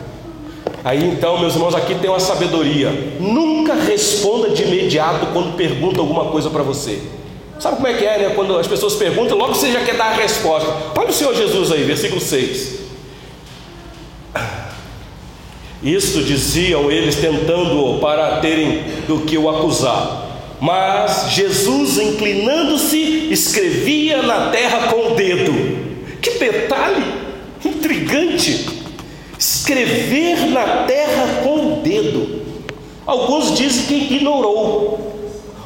Aí 0.85 1.03
então, 1.03 1.39
meus 1.39 1.55
irmãos, 1.55 1.75
aqui 1.75 1.95
tem 1.95 2.11
uma 2.11 2.21
sabedoria. 2.21 2.91
Nunca 3.19 3.73
responda 3.73 4.51
de 4.51 4.63
imediato 4.63 5.25
quando 5.33 5.57
pergunta 5.57 6.01
alguma 6.01 6.27
coisa 6.27 6.51
para 6.51 6.63
você. 6.63 7.01
Sabe 7.59 7.77
como 7.77 7.89
é 7.89 7.95
que 7.95 8.05
é, 8.05 8.19
né? 8.19 8.33
Quando 8.35 8.59
as 8.59 8.67
pessoas 8.67 8.93
perguntam, 8.97 9.39
logo 9.39 9.55
você 9.55 9.73
já 9.73 9.83
quer 9.83 9.97
dar 9.97 10.09
a 10.09 10.13
resposta. 10.13 10.71
Olha 10.99 11.09
o 11.09 11.13
Senhor 11.15 11.35
Jesus 11.35 11.73
aí, 11.73 11.83
versículo 11.83 12.21
6. 12.21 12.81
Isto 15.83 16.23
diziam 16.23 16.91
eles 16.91 17.17
tentando-o 17.17 18.01
para 18.01 18.37
terem 18.41 18.83
do 19.09 19.21
que 19.21 19.39
o 19.39 19.49
acusar. 19.49 20.24
Mas 20.65 21.27
Jesus, 21.33 21.99
inclinando-se, 21.99 23.29
escrevia 23.31 24.23
na 24.23 24.49
terra 24.49 24.89
com 24.89 25.13
o 25.13 25.15
dedo. 25.15 25.53
Que 26.23 26.39
detalhe 26.39 27.05
intrigante! 27.63 28.67
Escrever 29.39 30.47
na 30.49 30.87
terra 30.87 31.43
com 31.43 31.57
o 31.57 31.83
dedo. 31.83 32.41
Alguns 33.05 33.55
dizem 33.55 33.85
que 33.85 34.15
ignorou. 34.15 35.13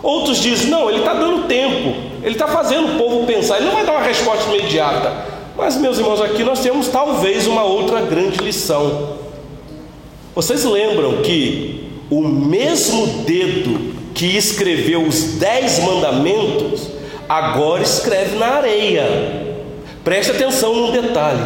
Outros 0.02 0.42
dizem, 0.42 0.68
não, 0.68 0.90
ele 0.90 0.98
está 0.98 1.14
dando 1.14 1.46
tempo, 1.46 1.94
ele 2.20 2.34
está 2.34 2.48
fazendo 2.48 2.94
o 2.94 2.98
povo 2.98 3.24
pensar, 3.24 3.58
ele 3.58 3.66
não 3.66 3.74
vai 3.74 3.86
dar 3.86 3.92
uma 3.92 4.02
resposta 4.02 4.52
imediata. 4.52 5.26
Mas, 5.56 5.76
meus 5.76 5.98
irmãos, 5.98 6.20
aqui 6.20 6.42
nós 6.42 6.58
temos 6.58 6.88
talvez 6.88 7.46
uma 7.46 7.62
outra 7.62 8.00
grande 8.00 8.38
lição. 8.38 9.16
Vocês 10.34 10.64
lembram 10.64 11.22
que 11.22 11.88
o 12.10 12.20
mesmo 12.20 13.06
dedo 13.24 13.97
que 14.18 14.36
escreveu 14.36 15.04
os 15.06 15.34
dez 15.34 15.78
mandamentos, 15.78 16.88
agora 17.28 17.84
escreve 17.84 18.36
na 18.36 18.48
areia. 18.48 19.06
Preste 20.02 20.32
atenção 20.32 20.74
num 20.74 20.90
detalhe. 20.90 21.40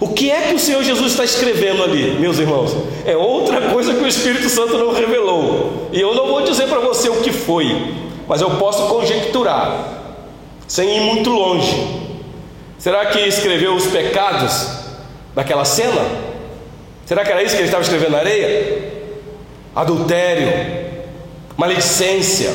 O 0.00 0.08
que 0.08 0.30
é 0.30 0.48
que 0.48 0.54
o 0.54 0.58
Senhor 0.58 0.82
Jesus 0.82 1.12
está 1.12 1.24
escrevendo 1.24 1.84
ali, 1.84 2.12
meus 2.18 2.38
irmãos? 2.38 2.74
É 3.04 3.14
outra 3.14 3.68
coisa 3.68 3.92
que 3.92 4.02
o 4.02 4.08
Espírito 4.08 4.48
Santo 4.48 4.78
não 4.78 4.94
revelou. 4.94 5.90
E 5.92 6.00
eu 6.00 6.14
não 6.14 6.26
vou 6.26 6.40
dizer 6.40 6.68
para 6.68 6.80
você 6.80 7.10
o 7.10 7.20
que 7.20 7.30
foi, 7.30 7.94
mas 8.26 8.40
eu 8.40 8.52
posso 8.52 8.86
conjecturar, 8.86 10.24
sem 10.66 10.88
ir 10.96 11.00
muito 11.00 11.28
longe. 11.28 11.76
Será 12.78 13.04
que 13.06 13.18
escreveu 13.18 13.74
os 13.74 13.88
pecados 13.88 14.68
daquela 15.34 15.66
cena? 15.66 16.00
Será 17.04 17.26
que 17.26 17.30
era 17.30 17.42
isso 17.42 17.54
que 17.54 17.60
ele 17.60 17.68
estava 17.68 17.82
escrevendo 17.82 18.12
na 18.12 18.18
areia? 18.20 18.90
Adultério, 19.76 20.83
maledicência, 21.56 22.52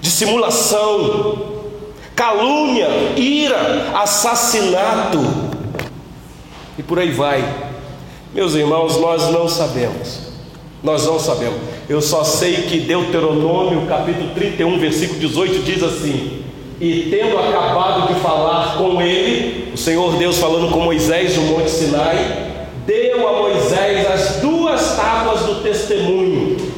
dissimulação, 0.00 1.52
calúnia, 2.14 2.88
ira, 3.16 3.92
assassinato 3.94 5.18
e 6.78 6.82
por 6.82 6.98
aí 6.98 7.10
vai. 7.10 7.44
Meus 8.34 8.54
irmãos, 8.54 8.98
nós 8.98 9.30
não 9.30 9.48
sabemos. 9.48 10.32
Nós 10.82 11.06
não 11.06 11.18
sabemos. 11.18 11.58
Eu 11.88 12.00
só 12.00 12.24
sei 12.24 12.62
que 12.62 12.80
Deuteronômio, 12.80 13.86
capítulo 13.86 14.30
31, 14.34 14.78
versículo 14.78 15.20
18 15.20 15.62
diz 15.62 15.82
assim: 15.82 16.42
E 16.80 17.08
tendo 17.10 17.38
acabado 17.38 18.12
de 18.12 18.20
falar 18.20 18.78
com 18.78 19.00
ele, 19.00 19.72
o 19.72 19.76
Senhor 19.76 20.16
Deus 20.16 20.38
falando 20.38 20.72
com 20.72 20.80
Moisés 20.80 21.36
no 21.36 21.42
Monte 21.42 21.70
Sinai, 21.70 22.66
deu 22.84 23.28
a 23.28 23.42
Moisés 23.42 24.10
as 24.10 24.36
duas 24.40 24.96
tábuas 24.96 25.42
do 25.42 25.62
testemunho 25.62 26.72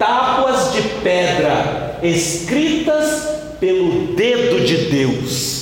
tábuas 0.00 0.59
pedra 1.02 1.98
escritas 2.02 3.28
pelo 3.58 4.14
dedo 4.14 4.60
de 4.60 4.76
Deus. 4.76 5.60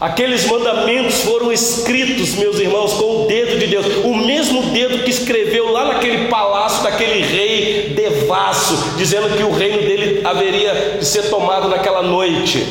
Aqueles 0.00 0.46
mandamentos 0.46 1.20
foram 1.20 1.52
escritos, 1.52 2.34
meus 2.34 2.58
irmãos, 2.58 2.92
com 2.94 3.22
o 3.22 3.26
dedo 3.28 3.56
de 3.58 3.68
Deus, 3.68 3.86
o 4.04 4.16
mesmo 4.16 4.62
dedo 4.72 5.04
que 5.04 5.10
escreveu 5.10 5.70
lá 5.70 5.84
naquele 5.84 6.26
palácio 6.26 6.82
daquele 6.82 7.22
rei 7.22 7.94
devasso, 7.94 8.96
dizendo 8.96 9.36
que 9.36 9.44
o 9.44 9.52
reino 9.52 9.78
dele 9.78 10.26
haveria 10.26 10.96
de 10.98 11.04
ser 11.04 11.30
tomado 11.30 11.68
naquela 11.68 12.02
noite. 12.02 12.66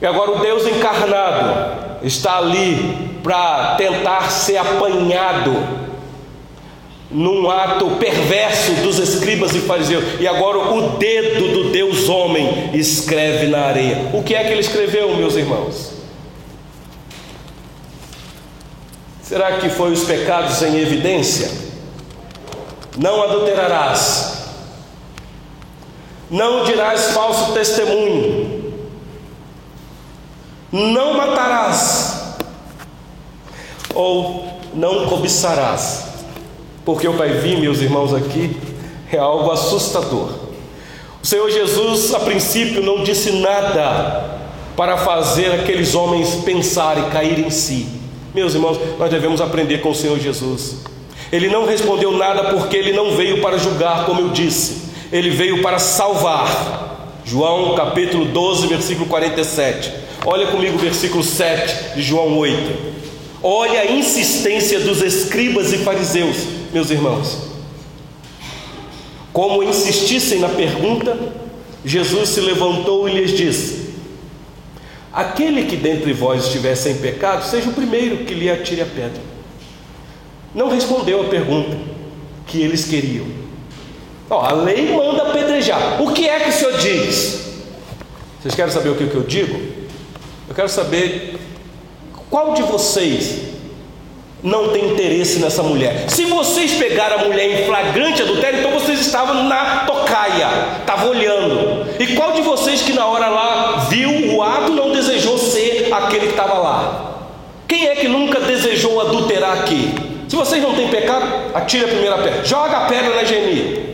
E 0.00 0.06
agora 0.06 0.32
o 0.32 0.40
Deus 0.40 0.66
encarnado 0.66 1.98
está 2.02 2.38
ali 2.38 3.18
para 3.22 3.76
tentar 3.76 4.30
ser 4.30 4.56
apanhado 4.56 5.87
num 7.10 7.50
ato 7.50 7.96
perverso 7.96 8.72
dos 8.82 8.98
escribas 8.98 9.54
e 9.54 9.60
fariseus, 9.60 10.04
e 10.20 10.28
agora 10.28 10.58
o 10.58 10.98
dedo 10.98 11.52
do 11.52 11.70
Deus 11.70 12.08
homem 12.08 12.70
escreve 12.74 13.46
na 13.46 13.60
areia. 13.60 14.10
O 14.12 14.22
que 14.22 14.34
é 14.34 14.44
que 14.44 14.50
ele 14.50 14.60
escreveu, 14.60 15.16
meus 15.16 15.34
irmãos? 15.34 15.92
Será 19.22 19.58
que 19.58 19.68
foi 19.70 19.92
os 19.92 20.04
pecados 20.04 20.60
em 20.62 20.78
evidência? 20.78 21.50
Não 22.96 23.22
adulterarás, 23.22 24.44
não 26.30 26.64
dirás 26.64 27.12
falso 27.12 27.52
testemunho, 27.52 28.74
não 30.70 31.14
matarás, 31.14 32.36
ou 33.94 34.60
não 34.74 35.06
cobiçarás 35.06 36.07
porque 36.88 37.06
o 37.06 37.12
vai 37.12 37.28
vir, 37.28 37.58
meus 37.58 37.82
irmãos, 37.82 38.14
aqui 38.14 38.56
é 39.12 39.18
algo 39.18 39.50
assustador. 39.50 40.30
O 41.22 41.26
Senhor 41.26 41.50
Jesus, 41.50 42.14
a 42.14 42.20
princípio, 42.20 42.82
não 42.82 43.04
disse 43.04 43.30
nada 43.30 44.38
para 44.74 44.96
fazer 44.96 45.52
aqueles 45.52 45.94
homens 45.94 46.36
pensarem 46.46 47.10
cair 47.10 47.40
em 47.40 47.50
si. 47.50 47.86
Meus 48.34 48.54
irmãos, 48.54 48.78
nós 48.98 49.10
devemos 49.10 49.38
aprender 49.38 49.82
com 49.82 49.90
o 49.90 49.94
Senhor 49.94 50.18
Jesus. 50.18 50.76
Ele 51.30 51.50
não 51.50 51.66
respondeu 51.66 52.10
nada 52.12 52.44
porque 52.44 52.78
ele 52.78 52.94
não 52.94 53.14
veio 53.14 53.42
para 53.42 53.58
julgar, 53.58 54.06
como 54.06 54.22
eu 54.22 54.30
disse, 54.30 54.84
ele 55.12 55.28
veio 55.28 55.60
para 55.60 55.78
salvar. 55.78 57.20
João 57.22 57.74
capítulo 57.74 58.24
12, 58.24 58.66
versículo 58.66 59.04
47. 59.04 59.92
Olha 60.24 60.46
comigo 60.46 60.76
o 60.76 60.80
versículo 60.80 61.22
7 61.22 61.96
de 61.96 62.02
João 62.02 62.38
8. 62.38 62.96
Olha 63.42 63.80
a 63.80 63.92
insistência 63.92 64.80
dos 64.80 65.02
escribas 65.02 65.70
e 65.74 65.78
fariseus, 65.78 66.57
meus 66.72 66.90
irmãos. 66.90 67.48
Como 69.32 69.62
insistissem 69.62 70.40
na 70.40 70.48
pergunta, 70.48 71.16
Jesus 71.84 72.30
se 72.30 72.40
levantou 72.40 73.08
e 73.08 73.12
lhes 73.12 73.36
disse: 73.36 73.94
Aquele 75.12 75.64
que 75.64 75.76
dentre 75.76 76.12
vós 76.12 76.46
estiver 76.46 76.74
sem 76.74 76.96
pecado, 76.98 77.44
seja 77.44 77.70
o 77.70 77.72
primeiro 77.72 78.24
que 78.24 78.34
lhe 78.34 78.50
atire 78.50 78.82
a 78.82 78.86
pedra. 78.86 79.20
Não 80.54 80.68
respondeu 80.68 81.22
a 81.22 81.24
pergunta 81.24 81.76
que 82.46 82.60
eles 82.60 82.84
queriam. 82.84 83.26
A 84.30 84.52
lei 84.52 84.94
manda 84.94 85.22
apedrejar. 85.22 86.02
O 86.02 86.12
que 86.12 86.28
é 86.28 86.40
que 86.40 86.50
o 86.50 86.52
Senhor 86.52 86.78
diz? 86.78 87.48
Vocês 88.40 88.54
querem 88.54 88.72
saber 88.72 88.90
o 88.90 88.94
que 88.94 89.02
eu 89.02 89.22
digo? 89.22 89.58
Eu 90.48 90.54
quero 90.54 90.68
saber 90.68 91.38
qual 92.30 92.54
de 92.54 92.62
vocês 92.62 93.40
não 94.42 94.68
tem 94.68 94.92
interesse 94.92 95.40
nessa 95.40 95.62
mulher? 95.62 96.08
Se 96.08 96.24
vocês 96.24 96.74
pegaram 96.74 97.20
a 97.20 97.24
mulher 97.24 97.60
em 97.60 97.66
flagrante 97.66 98.22
adultério, 98.22 98.60
então 98.60 98.72
vocês 98.72 99.00
estavam 99.00 99.44
na 99.44 99.80
tocaia, 99.80 100.48
estavam 100.80 101.10
olhando. 101.10 101.86
E 101.98 102.14
qual 102.14 102.32
de 102.32 102.42
vocês 102.42 102.82
que 102.82 102.92
na 102.92 103.06
hora 103.06 103.28
lá 103.28 103.86
viu 103.90 104.34
o 104.34 104.42
ato 104.42 104.72
não 104.72 104.92
desejou 104.92 105.36
ser 105.38 105.92
aquele 105.92 106.26
que 106.26 106.32
estava 106.32 106.54
lá? 106.54 107.14
Quem 107.66 107.88
é 107.88 107.96
que 107.96 108.08
nunca 108.08 108.40
desejou 108.40 109.00
adulterar 109.00 109.58
aqui? 109.58 109.92
Se 110.28 110.36
vocês 110.36 110.62
não 110.62 110.74
têm 110.74 110.88
pecado, 110.88 111.26
atire 111.54 111.84
a 111.84 111.88
primeira 111.88 112.18
pedra. 112.18 112.44
Joga 112.44 112.76
a 112.78 112.86
pedra 112.86 113.14
na 113.14 113.24
Geni. 113.24 113.88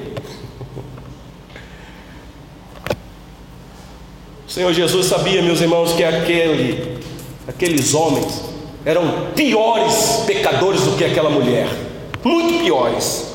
O 4.46 4.50
Senhor 4.50 4.72
Jesus 4.72 5.06
sabia, 5.06 5.42
meus 5.42 5.60
irmãos, 5.60 5.92
que 5.94 6.04
aquele 6.04 6.98
aqueles 7.48 7.94
homens 7.94 8.53
eram 8.84 9.28
piores 9.34 10.24
pecadores 10.26 10.82
do 10.82 10.96
que 10.96 11.04
aquela 11.04 11.30
mulher, 11.30 11.68
muito 12.22 12.62
piores. 12.62 13.32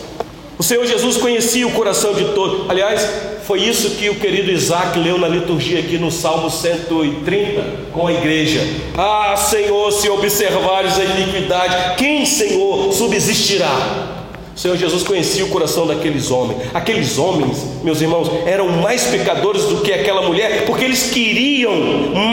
O 0.57 0.63
Senhor 0.63 0.85
Jesus 0.85 1.17
conhecia 1.17 1.65
o 1.65 1.71
coração 1.71 2.13
de 2.13 2.25
todos. 2.33 2.69
Aliás, 2.69 3.07
foi 3.45 3.61
isso 3.61 3.91
que 3.91 4.09
o 4.09 4.15
querido 4.15 4.51
Isaac 4.51 4.99
leu 4.99 5.17
na 5.17 5.27
liturgia 5.27 5.79
aqui 5.79 5.97
no 5.97 6.11
Salmo 6.11 6.51
130 6.51 7.89
com 7.93 8.05
a 8.05 8.11
igreja. 8.13 8.61
Ah, 8.97 9.35
Senhor, 9.37 9.91
se 9.91 10.09
observares 10.09 10.99
a 10.99 11.03
iniquidade, 11.03 11.95
quem, 11.95 12.25
Senhor, 12.25 12.91
subsistirá? 12.93 14.17
O 14.55 14.59
Senhor 14.59 14.75
Jesus 14.75 15.03
conhecia 15.03 15.45
o 15.45 15.49
coração 15.49 15.87
daqueles 15.87 16.29
homens. 16.29 16.59
Aqueles 16.73 17.17
homens, 17.17 17.65
meus 17.81 18.01
irmãos, 18.01 18.29
eram 18.45 18.67
mais 18.67 19.05
pecadores 19.05 19.63
do 19.63 19.81
que 19.81 19.93
aquela 19.93 20.21
mulher, 20.21 20.65
porque 20.65 20.83
eles 20.83 21.09
queriam 21.09 21.73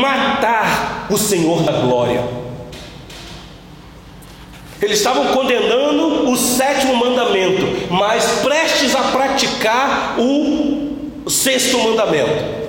matar 0.01 1.07
o 1.09 1.17
Senhor 1.17 1.63
da 1.63 1.73
glória. 1.73 2.46
Eles 4.81 4.99
estavam 4.99 5.29
condenando 5.29 6.31
o 6.31 6.37
sétimo 6.37 6.95
mandamento, 6.97 7.65
mas 7.91 8.25
prestes 8.43 8.95
a 8.95 9.03
praticar 9.05 10.17
o 10.19 11.31
sexto 11.31 11.79
mandamento. 11.79 12.67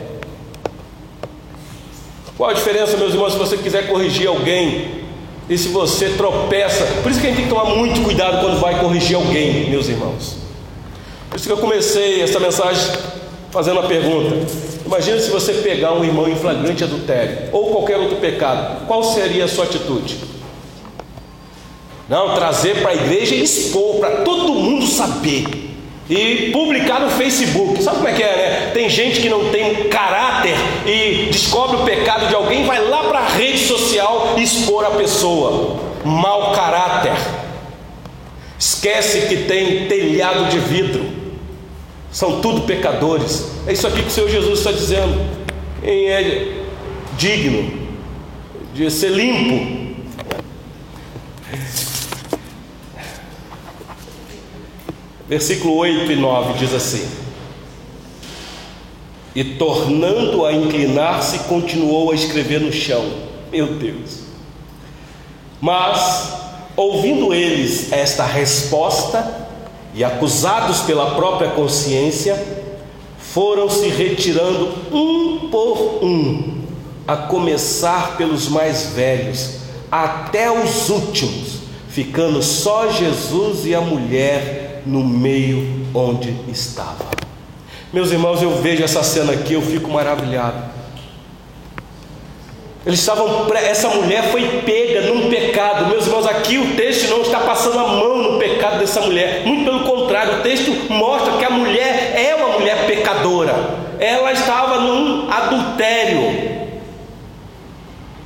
Qual 2.38 2.50
a 2.50 2.54
diferença, 2.54 2.96
meus 2.98 3.13
irmãos, 3.13 3.34
se 3.34 3.39
você 3.39 3.58
quiser 3.58 3.88
corrigir 3.88 4.28
alguém 4.28 5.06
e 5.50 5.58
se 5.58 5.70
você 5.70 6.10
tropeça, 6.10 6.86
por 7.02 7.12
isso 7.12 7.20
que 7.20 7.28
a 7.28 7.30
gente 7.30 7.38
tem 7.38 7.48
que 7.48 7.54
tomar 7.54 7.76
muito 7.76 8.02
cuidado 8.04 8.39
quando 8.41 8.60
vai 8.60 8.80
corrigir 8.80 9.15
alguém, 9.15 9.70
meus 9.70 9.89
irmãos. 9.89 10.38
Por 11.30 11.38
isso 11.38 11.46
que 11.46 11.52
eu 11.52 11.58
comecei 11.58 12.22
essa 12.22 12.39
mensagem 12.39 12.93
fazendo 13.52 13.80
uma 13.80 13.88
pergunta. 13.88 14.36
Imagina 14.86 15.20
se 15.20 15.30
você 15.30 15.54
pegar 15.56 15.93
um 15.93 16.04
irmão 16.06 16.30
em 16.30 16.36
flagrante 16.36 16.84
adultério 16.84 17.50
ou 17.52 17.72
qualquer 17.72 17.98
outro 17.98 18.17
pecado, 18.17 18.86
qual 18.88 19.04
seria 19.04 19.46
a 19.46 19.48
sua 19.48 19.65
atitude? 19.65 20.37
Não, 22.10 22.36
trazer 22.36 22.82
para 22.82 22.91
a 22.91 22.96
igreja 22.96 23.36
e 23.36 23.43
expor 23.43 23.96
para 23.96 24.22
todo 24.22 24.54
mundo 24.54 24.88
saber 24.88 25.67
e 26.10 26.52
publicar 26.52 27.02
no 27.02 27.10
Facebook. 27.10 27.82
Sabe 27.84 27.98
como 27.98 28.08
é 28.08 28.13
que 28.13 28.24
é, 28.24 28.36
né? 28.36 28.72
Tem 28.74 28.89
gente 28.89 29.20
que 29.20 29.30
não 29.30 29.50
tem 29.50 29.89
caráter 29.89 30.56
e 30.86 31.28
descobre 31.30 31.78
o 31.78 31.84
pecado 31.84 32.28
de 32.28 32.36
alguém, 32.36 32.65
vai 32.65 32.82
lá 32.88 33.04
para 33.04 33.20
a 33.20 33.28
rede 33.28 33.60
social 33.60 34.36
expor 34.38 34.86
a 34.86 34.91
pessoa. 34.91 35.82
Mau 36.06 36.54
caráter. 36.54 37.13
Esquece 38.58 39.28
que 39.28 39.43
tem 39.43 39.88
telhado 39.88 40.46
de 40.46 40.60
vidro. 40.60 41.06
São 42.12 42.39
tudo 42.39 42.62
pecadores. 42.62 43.52
É 43.67 43.74
isso 43.74 43.86
aqui 43.86 44.02
que 44.02 44.08
o 44.08 44.12
Senhor 44.12 44.30
Jesus 44.30 44.60
está 44.60 44.72
dizendo. 44.72 45.20
Quem 45.84 46.10
é 46.10 46.54
digno 47.17 47.88
de 48.74 48.89
ser 48.89 49.10
limpo 49.10 49.77
Versículo 55.28 55.76
8 55.76 56.12
e 56.12 56.16
9 56.16 56.54
diz 56.58 56.74
assim: 56.74 57.06
E 59.36 59.44
tornando 59.44 60.46
a 60.46 60.54
inclinar-se, 60.54 61.40
continuou 61.40 62.12
a 62.12 62.16
escrever 62.16 62.62
no 62.62 62.72
chão. 62.72 63.04
Meu 63.52 63.68
Deus. 63.76 64.22
Mas, 65.60 66.34
ouvindo 66.78 67.34
eles 67.34 67.92
esta 67.92 68.24
resposta, 68.24 69.48
e 69.94 70.04
acusados 70.04 70.82
pela 70.82 71.16
própria 71.16 71.50
consciência, 71.50 72.42
foram 73.18 73.70
se 73.70 73.88
retirando 73.90 74.76
um 74.92 75.50
por 75.50 76.04
um, 76.04 76.62
a 77.08 77.18
começar 77.18 78.16
pelos 78.16 78.48
mais 78.48 78.92
velhos, 78.92 79.56
até 79.92 80.52
os 80.52 80.90
últimos, 80.90 81.58
ficando 81.90 82.42
só 82.44 82.92
Jesus 82.92 83.66
e 83.66 83.74
a 83.74 83.82
mulher 83.82 84.66
no 84.88 85.04
meio 85.04 85.88
onde 85.93 86.36
estava. 86.50 87.06
Meus 87.91 88.12
irmãos, 88.12 88.41
eu 88.41 88.52
vejo 88.62 88.84
essa 88.84 89.04
cena 89.04 89.34
aqui, 89.34 89.54
eu 89.54 89.62
fico 89.62 89.89
maravilhado. 89.89 90.78
Eles 92.86 93.00
estavam, 93.00 93.45
essa 93.54 93.89
mulher 93.89 94.32
foi 94.32 94.62
pega 94.65 95.02
num 95.02 95.30
pecado. 95.30 95.88
Meus 95.88 96.06
irmãos, 96.06 96.26
aqui 96.26 96.58
o 96.58 96.76
texto 96.76 97.10
não 97.10 97.21
está 97.21 97.41
passando 97.41 97.80
a 97.80 97.88
mão 97.88 98.17
no 98.17 98.39
pecado 98.39 98.80
dessa 98.80 99.02
mulher. 99.02 99.43
Muito 99.45 99.65
pelo 99.65 99.82
contrário, 99.82 100.39
o 100.39 100.41
texto 100.41 100.71
mostra 100.89 101.34
que 101.34 101.43
a 101.43 101.50
mulher 101.50 102.13
é 102.15 102.34
uma 102.36 102.58
mulher 102.58 102.88
pecadora. 102.88 103.54
Ela 104.00 104.32
estava 104.32 104.80
num 104.80 105.30
adultério. 105.30 106.57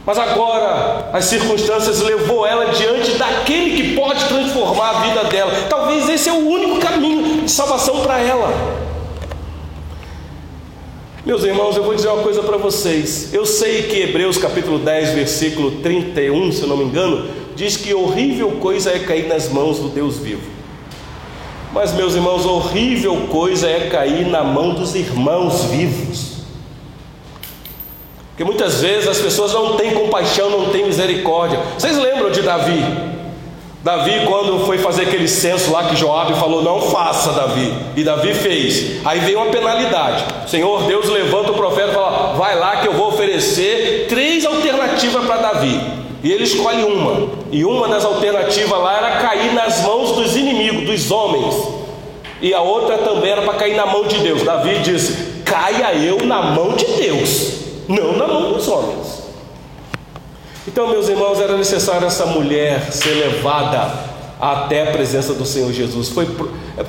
Mas 0.06 0.18
agora 0.18 1.10
as 1.14 1.26
circunstâncias 1.26 2.02
levou 2.02 2.46
ela 2.46 2.74
diante 2.74 3.12
daquele 3.12 3.76
que 3.76 3.96
pode 3.96 4.26
transformar 4.26 4.90
a 4.90 5.02
vida 5.02 5.24
dela. 5.26 5.52
Talvez 5.70 6.10
esse 6.10 6.28
é 6.28 6.34
o 6.34 6.48
único 6.48 6.80
caminho 6.80 7.44
de 7.44 7.52
salvação 7.52 8.02
para 8.02 8.20
ela. 8.20 8.52
Meus 11.24 11.44
irmãos, 11.44 11.78
eu 11.78 11.84
vou 11.84 11.94
dizer 11.94 12.08
uma 12.08 12.24
coisa 12.24 12.42
para 12.42 12.58
vocês. 12.58 13.32
Eu 13.32 13.46
sei 13.46 13.84
que 13.84 13.98
Hebreus 13.98 14.40
capítulo 14.40 14.80
10, 14.80 15.12
versículo 15.12 15.72
31, 15.84 16.52
se 16.52 16.64
eu 16.64 16.68
não 16.68 16.78
me 16.78 16.86
engano, 16.86 17.30
diz 17.56 17.78
que 17.78 17.94
horrível 17.94 18.54
coisa 18.54 18.90
é 18.90 19.00
cair 19.00 19.28
nas 19.28 19.48
mãos 19.48 19.78
do 19.78 19.90
Deus 19.90 20.18
vivo. 20.18 20.42
Mas, 21.72 21.94
meus 21.94 22.16
irmãos, 22.16 22.44
horrível 22.44 23.28
coisa 23.30 23.70
é 23.70 23.88
cair 23.88 24.26
na 24.26 24.44
mão 24.44 24.74
dos 24.74 24.96
irmãos 24.96 25.66
vivos. 25.66 26.31
Porque 28.42 28.58
muitas 28.58 28.82
vezes 28.82 29.08
as 29.08 29.20
pessoas 29.20 29.54
não 29.54 29.76
têm 29.76 29.92
compaixão, 29.92 30.50
não 30.50 30.72
têm 30.72 30.84
misericórdia. 30.84 31.60
Vocês 31.78 31.96
lembram 31.96 32.32
de 32.32 32.42
Davi? 32.42 32.84
Davi, 33.84 34.26
quando 34.26 34.66
foi 34.66 34.80
fazer 34.80 35.04
aquele 35.04 35.28
censo 35.28 35.72
lá 35.72 35.84
que 35.84 35.96
Joabe 35.96 36.34
falou, 36.34 36.64
não 36.64 36.82
faça, 36.82 37.34
Davi. 37.34 37.72
E 37.96 38.04
Davi 38.04 38.34
fez. 38.34 39.06
Aí 39.06 39.20
veio 39.20 39.38
uma 39.38 39.52
penalidade. 39.52 40.26
Senhor 40.48 40.82
Deus 40.88 41.08
levanta 41.08 41.52
o 41.52 41.54
profeta 41.54 41.92
e 41.92 41.94
fala: 41.94 42.34
vai 42.34 42.58
lá 42.58 42.78
que 42.78 42.88
eu 42.88 42.94
vou 42.94 43.10
oferecer 43.10 44.08
três 44.10 44.44
alternativas 44.44 45.24
para 45.24 45.38
Davi. 45.38 45.80
E 46.24 46.32
ele 46.32 46.44
escolhe 46.44 46.84
uma. 46.84 47.30
E 47.52 47.64
uma 47.64 47.88
das 47.90 48.04
alternativas 48.04 48.80
lá 48.80 48.98
era 48.98 49.12
cair 49.18 49.54
nas 49.54 49.84
mãos 49.84 50.14
dos 50.14 50.36
inimigos, 50.36 50.86
dos 50.86 51.12
homens. 51.12 51.64
E 52.42 52.56
a 52.56 52.62
outra 52.62 52.98
também 52.98 53.30
era 53.30 53.44
para 53.44 53.54
cair 53.54 53.76
na 53.76 53.86
mão 53.86 54.06
de 54.06 54.18
Deus. 54.18 54.42
Davi 54.42 54.80
disse: 54.80 55.44
caia 55.46 55.94
eu 55.94 56.26
na 56.26 56.42
mão 56.42 56.72
de 56.72 56.86
Deus 56.86 57.62
não 57.92 58.18
na 58.18 58.28
mão 58.28 58.54
dos 58.54 58.68
homens. 58.68 59.22
Então, 60.68 60.88
meus 60.88 61.10
irmãos, 61.10 61.40
era 61.40 61.58
necessário 61.58 62.06
essa 62.06 62.26
mulher 62.26 62.92
ser 62.92 63.14
levada 63.14 64.12
até 64.40 64.84
a 64.84 64.92
presença 64.92 65.34
do 65.34 65.46
Senhor 65.46 65.72
Jesus. 65.72 66.10
Foi, 66.10 66.28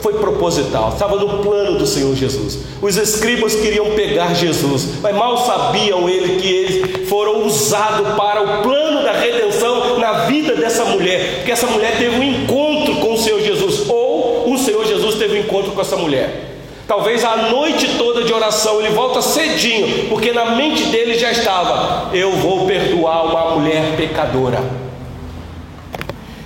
foi 0.01 0.15
proposital, 0.15 0.91
estava 0.91 1.17
no 1.17 1.43
plano 1.43 1.79
do 1.79 1.87
Senhor 1.87 2.15
Jesus. 2.15 2.59
Os 2.81 2.97
escribas 2.97 3.55
queriam 3.55 3.91
pegar 3.91 4.35
Jesus, 4.35 4.89
mas 5.03 5.15
mal 5.15 5.37
sabiam 5.45 6.09
ele 6.09 6.41
que 6.41 6.49
eles 6.49 7.09
foram 7.09 7.47
usados 7.47 8.15
para 8.15 8.43
o 8.43 8.63
plano 8.63 9.03
da 9.03 9.13
redenção 9.13 9.99
na 9.99 10.25
vida 10.27 10.55
dessa 10.55 10.85
mulher, 10.87 11.37
porque 11.37 11.53
essa 11.53 11.67
mulher 11.67 11.99
teve 11.99 12.17
um 12.17 12.23
encontro 12.23 12.97
com 12.97 13.15
o 13.15 13.19
Senhor 13.19 13.41
Jesus, 13.41 13.89
ou 13.89 14.53
o 14.53 14.59
Senhor 14.59 14.85
Jesus 14.87 15.17
teve 15.17 15.39
um 15.39 15.41
encontro 15.41 15.73
com 15.73 15.81
essa 15.81 15.97
mulher. 15.97 16.52
Talvez 16.93 17.25
a 17.25 17.49
noite 17.49 17.97
toda 17.97 18.23
de 18.23 18.35
oração 18.35 18.79
ele 18.79 18.91
volta 18.91 19.23
cedinho, 19.23 20.11
porque 20.11 20.31
na 20.31 20.57
mente 20.57 20.89
dele 20.89 21.19
já 21.19 21.33
estava: 21.33 22.15
eu 22.15 22.33
vou 22.33 22.67
perdoar 22.67 23.25
uma 23.25 23.57
mulher 23.57 23.97
pecadora. 23.97 24.63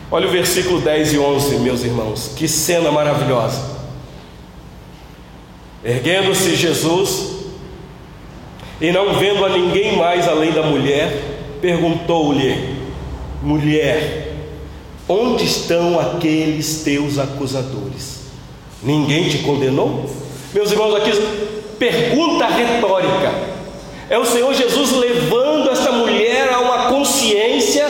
Olha 0.08 0.28
o 0.28 0.30
versículo 0.30 0.80
10 0.80 1.14
e 1.14 1.18
11, 1.18 1.56
meus 1.56 1.82
irmãos, 1.82 2.30
que 2.36 2.46
cena 2.46 2.92
maravilhosa. 2.92 3.60
Erguendo-se 5.84 6.54
Jesus 6.54 7.38
e 8.80 8.92
não 8.92 9.14
vendo 9.14 9.44
a 9.44 9.48
ninguém 9.48 9.96
mais 9.96 10.28
além 10.28 10.52
da 10.52 10.62
mulher, 10.62 11.10
perguntou-lhe: 11.60 12.76
Mulher, 13.42 14.32
onde 15.08 15.44
estão 15.44 15.98
aqueles 15.98 16.84
teus 16.84 17.18
acusadores? 17.18 18.26
Ninguém 18.80 19.28
te 19.28 19.38
condenou? 19.38 20.24
Meus 20.56 20.72
irmãos, 20.72 20.94
aqui 20.94 21.12
pergunta 21.78 22.46
retórica. 22.46 23.30
É 24.08 24.16
o 24.16 24.24
Senhor 24.24 24.54
Jesus 24.54 24.90
levando 24.92 25.70
essa 25.70 25.92
mulher 25.92 26.50
a 26.50 26.60
uma 26.60 26.78
consciência 26.88 27.86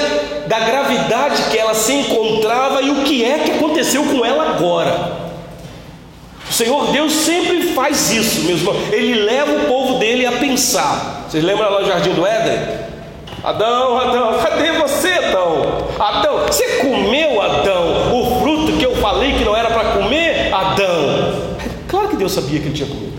da 0.48 0.58
gravidade 0.58 1.44
que 1.48 1.56
ela 1.56 1.74
se 1.74 1.92
encontrava 1.92 2.82
e 2.82 2.90
o 2.90 3.04
que 3.04 3.24
é 3.24 3.38
que 3.38 3.52
aconteceu 3.52 4.02
com 4.02 4.24
ela 4.24 4.50
agora. 4.50 5.12
O 6.50 6.52
Senhor 6.52 6.90
Deus 6.90 7.12
sempre 7.12 7.68
faz 7.68 8.10
isso, 8.10 8.40
meus 8.46 8.58
irmãos. 8.58 8.92
Ele 8.92 9.14
leva 9.14 9.62
o 9.62 9.66
povo 9.66 10.00
dele 10.00 10.26
a 10.26 10.32
pensar. 10.32 11.26
Vocês 11.28 11.44
lembram 11.44 11.70
lá 11.70 11.82
no 11.82 11.86
Jardim 11.86 12.14
do 12.14 12.26
Éden? 12.26 12.80
Adão, 13.44 13.96
Adão, 13.96 14.38
cadê 14.42 14.72
você, 14.72 15.10
Adão? 15.10 15.86
Adão, 16.00 16.38
você 16.48 16.66
comeu, 16.78 17.40
Adão, 17.40 18.12
o 18.12 18.40
fruto 18.40 18.72
que 18.72 18.84
eu 18.84 18.96
falei 18.96 19.34
que 19.34 19.44
não 19.44 19.56
era 19.56 19.70
para 19.70 19.92
comer, 19.92 20.52
Adão? 20.52 21.46
Claro 21.88 22.08
que 22.08 22.15
Deus 22.26 22.32
sabia 22.32 22.58
que 22.58 22.66
ele 22.66 22.74
tinha 22.74 22.88
comido, 22.88 23.18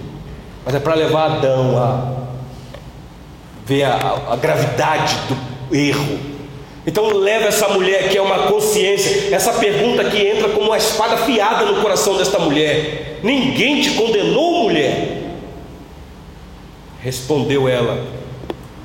mas 0.65 0.75
é 0.75 0.79
para 0.79 0.93
levar 0.93 1.37
Adão 1.37 1.77
a 1.77 2.27
ver 3.65 3.83
a, 3.83 4.23
a, 4.31 4.35
gravidade 4.35 5.15
do 5.29 5.75
erro. 5.75 6.19
Então 6.85 7.07
leva 7.13 7.45
essa 7.45 7.69
mulher 7.69 8.09
que 8.09 8.17
é 8.17 8.21
uma 8.21 8.47
consciência, 8.47 9.33
essa 9.33 9.53
pergunta 9.53 10.03
que 10.05 10.17
entra 10.17 10.49
como 10.49 10.67
uma 10.67 10.77
espada 10.77 11.15
afiada 11.15 11.65
no 11.65 11.81
coração 11.81 12.17
desta 12.17 12.37
mulher. 12.37 13.19
Ninguém 13.23 13.81
te 13.81 13.91
condenou, 13.91 14.63
mulher? 14.63 15.23
Respondeu 17.01 17.69
ela: 17.69 18.05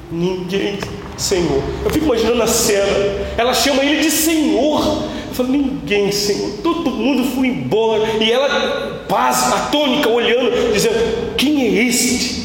Ninguém, 0.08 0.78
Senhor. 1.16 1.62
Eu 1.84 1.90
fico 1.90 2.06
imaginando 2.06 2.42
a 2.44 2.46
cena. 2.46 2.94
Ela 3.36 3.54
chama 3.54 3.82
ele 3.82 4.00
de 4.00 4.10
Senhor. 4.10 5.02
Eu 5.32 5.36
falo, 5.36 5.48
ninguém, 5.48 6.12
Senhor. 6.12 6.58
Todo 6.62 6.90
mundo 6.90 7.24
foi 7.34 7.46
embora. 7.46 8.22
E 8.22 8.30
ela, 8.30 9.02
paz, 9.08 9.50
atônica, 9.50 10.06
olhando, 10.06 10.74
dizendo: 10.74 11.34
Quem 11.38 11.62
é 11.62 11.84
este? 11.84 12.42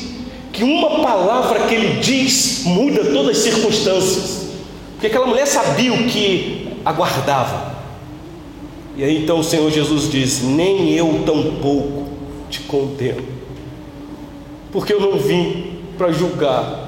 Que 0.53 0.63
uma 0.63 1.01
palavra 1.01 1.67
que 1.67 1.75
ele 1.75 1.99
diz 1.99 2.63
muda 2.63 3.03
todas 3.11 3.37
as 3.37 3.43
circunstâncias. 3.43 4.51
Porque 4.93 5.07
aquela 5.07 5.27
mulher 5.27 5.45
sabia 5.45 5.91
o 5.91 6.07
que 6.07 6.69
aguardava. 6.85 7.75
E 8.95 9.03
aí 9.03 9.21
então 9.21 9.39
o 9.39 9.43
Senhor 9.43 9.69
Jesus 9.69 10.09
diz: 10.09 10.41
Nem 10.41 10.93
eu 10.93 11.23
tampouco 11.25 12.07
te 12.49 12.61
condeno, 12.61 13.21
porque 14.71 14.93
eu 14.93 15.01
não 15.01 15.19
vim 15.19 15.81
para 15.97 16.13
julgar, 16.13 16.86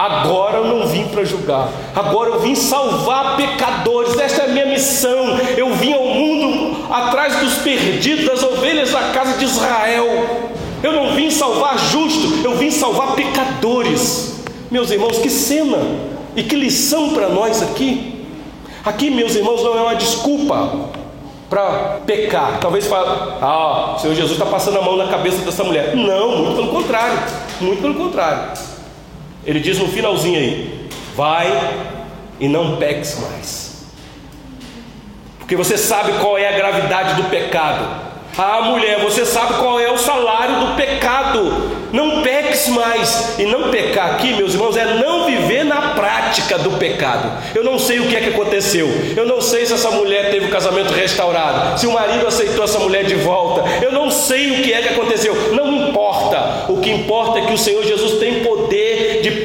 Agora 0.00 0.56
eu 0.56 0.64
não 0.64 0.86
vim 0.86 1.08
para 1.08 1.22
julgar, 1.24 1.68
agora 1.94 2.30
eu 2.30 2.40
vim 2.40 2.54
salvar 2.54 3.36
pecadores, 3.36 4.18
esta 4.18 4.44
é 4.44 4.44
a 4.46 4.48
minha 4.48 4.64
missão. 4.64 5.36
Eu 5.58 5.74
vim 5.74 5.92
ao 5.92 6.06
mundo 6.06 6.86
atrás 6.90 7.36
dos 7.40 7.58
perdidos, 7.58 8.24
das 8.24 8.42
ovelhas 8.42 8.92
da 8.92 9.10
casa 9.10 9.36
de 9.36 9.44
Israel. 9.44 10.06
Eu 10.82 10.92
não 10.92 11.12
vim 11.12 11.30
salvar 11.30 11.78
justo, 11.78 12.42
eu 12.42 12.56
vim 12.56 12.70
salvar 12.70 13.14
pecadores. 13.14 14.42
Meus 14.70 14.90
irmãos, 14.90 15.18
que 15.18 15.28
cena 15.28 15.76
e 16.34 16.44
que 16.44 16.56
lição 16.56 17.10
para 17.10 17.28
nós 17.28 17.62
aqui. 17.62 18.24
Aqui, 18.82 19.10
meus 19.10 19.34
irmãos, 19.34 19.62
não 19.62 19.76
é 19.76 19.82
uma 19.82 19.96
desculpa 19.96 20.88
para 21.50 21.98
pecar. 22.06 22.58
Talvez 22.58 22.86
fale, 22.86 23.06
ah, 23.42 23.96
o 23.96 23.98
Senhor 23.98 24.14
Jesus 24.14 24.32
está 24.32 24.46
passando 24.46 24.78
a 24.78 24.82
mão 24.82 24.96
na 24.96 25.08
cabeça 25.08 25.44
dessa 25.44 25.62
mulher. 25.62 25.94
Não, 25.94 26.38
muito 26.38 26.56
pelo 26.56 26.68
contrário, 26.68 27.18
muito 27.60 27.82
pelo 27.82 27.94
contrário. 27.96 28.69
Ele 29.46 29.60
diz 29.60 29.78
no 29.78 29.88
finalzinho 29.88 30.38
aí: 30.38 30.88
vai 31.16 31.48
e 32.38 32.48
não 32.48 32.76
peques 32.76 33.18
mais. 33.20 33.86
Porque 35.38 35.56
você 35.56 35.76
sabe 35.76 36.12
qual 36.20 36.38
é 36.38 36.48
a 36.48 36.56
gravidade 36.56 37.14
do 37.20 37.28
pecado. 37.28 38.10
Ah, 38.38 38.62
mulher, 38.62 39.00
você 39.00 39.26
sabe 39.26 39.54
qual 39.54 39.80
é 39.80 39.90
o 39.90 39.98
salário 39.98 40.60
do 40.60 40.76
pecado. 40.76 41.80
Não 41.92 42.22
peques 42.22 42.68
mais. 42.68 43.38
E 43.38 43.44
não 43.44 43.70
pecar 43.70 44.12
aqui, 44.12 44.32
meus 44.34 44.54
irmãos, 44.54 44.76
é 44.76 44.94
não 44.94 45.26
viver 45.26 45.64
na 45.64 45.94
prática 45.94 46.56
do 46.56 46.78
pecado. 46.78 47.30
Eu 47.54 47.64
não 47.64 47.78
sei 47.78 47.98
o 47.98 48.06
que 48.06 48.16
é 48.16 48.20
que 48.20 48.28
aconteceu. 48.28 48.88
Eu 49.16 49.26
não 49.26 49.40
sei 49.40 49.66
se 49.66 49.72
essa 49.72 49.90
mulher 49.90 50.30
teve 50.30 50.46
o 50.46 50.50
casamento 50.50 50.92
restaurado. 50.92 51.78
Se 51.78 51.86
o 51.86 51.92
marido 51.92 52.26
aceitou 52.26 52.64
essa 52.64 52.78
mulher 52.78 53.04
de 53.04 53.16
volta. 53.16 53.64
Eu 53.84 53.92
não 53.92 54.10
sei 54.10 54.52
o 54.52 54.62
que 54.62 54.72
é 54.72 54.80
que 54.80 54.88
aconteceu. 54.90 55.52
Não 55.52 55.88
importa. 55.88 56.66
O 56.68 56.78
que 56.80 56.90
importa 56.90 57.40
é 57.40 57.46
que 57.46 57.52
o 57.52 57.58
Senhor 57.58 57.82
Jesus 57.82 58.20
tem 58.20 58.44
poder 58.44 58.49
de 58.49 58.49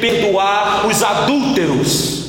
perdoar 0.08 0.86
os 0.86 1.02
adúlteros. 1.02 2.26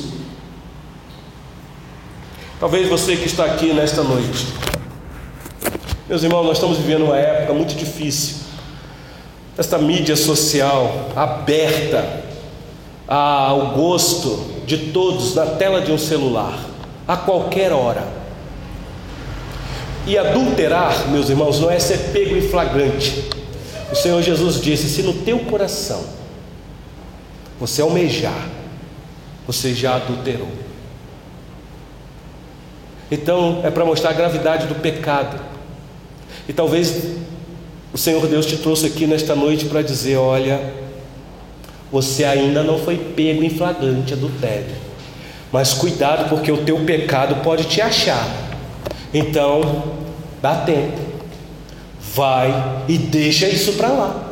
Talvez 2.58 2.88
você 2.88 3.16
que 3.16 3.26
está 3.26 3.44
aqui 3.44 3.72
nesta 3.72 4.02
noite 4.02 4.46
meus 6.08 6.22
irmãos, 6.22 6.44
nós 6.44 6.56
estamos 6.56 6.78
vivendo 6.78 7.04
uma 7.04 7.18
época 7.18 7.52
muito 7.52 7.74
difícil. 7.74 8.36
Esta 9.58 9.76
mídia 9.76 10.16
social 10.16 11.10
aberta 11.14 12.22
ao 13.06 13.72
gosto 13.72 14.62
de 14.64 14.90
todos 14.90 15.34
na 15.34 15.44
tela 15.44 15.82
de 15.82 15.92
um 15.92 15.98
celular, 15.98 16.58
a 17.06 17.14
qualquer 17.14 17.72
hora. 17.72 18.08
E 20.06 20.16
adulterar, 20.16 21.08
meus 21.08 21.28
irmãos, 21.28 21.60
não 21.60 21.70
é 21.70 21.78
ser 21.78 22.10
pego 22.10 22.34
em 22.34 22.48
flagrante. 22.48 23.28
O 23.92 23.94
Senhor 23.94 24.22
Jesus 24.22 24.62
disse: 24.62 24.88
se 24.88 25.02
no 25.02 25.12
teu 25.12 25.40
coração 25.40 26.02
você 27.58 27.82
almejar, 27.82 28.48
você 29.46 29.74
já 29.74 29.96
adulterou. 29.96 30.48
Então 33.10 33.60
é 33.64 33.70
para 33.70 33.84
mostrar 33.84 34.10
a 34.10 34.14
gravidade 34.14 34.66
do 34.66 34.74
pecado. 34.76 35.40
E 36.48 36.52
talvez 36.52 37.16
o 37.92 37.98
Senhor 37.98 38.26
Deus 38.26 38.46
te 38.46 38.56
trouxe 38.56 38.86
aqui 38.86 39.06
nesta 39.06 39.34
noite 39.34 39.64
para 39.64 39.82
dizer: 39.82 40.16
olha, 40.16 40.72
você 41.90 42.24
ainda 42.24 42.62
não 42.62 42.78
foi 42.78 42.96
pego 42.96 43.42
em 43.42 43.50
flagrante 43.50 44.12
adultério, 44.12 44.74
mas 45.50 45.72
cuidado, 45.74 46.28
porque 46.28 46.52
o 46.52 46.64
teu 46.64 46.80
pecado 46.80 47.42
pode 47.42 47.64
te 47.64 47.80
achar. 47.80 48.26
Então, 49.12 49.84
dá 50.42 50.54
tempo, 50.56 50.98
vai 52.14 52.84
e 52.86 52.98
deixa 52.98 53.48
isso 53.48 53.72
para 53.72 53.88
lá, 53.88 54.27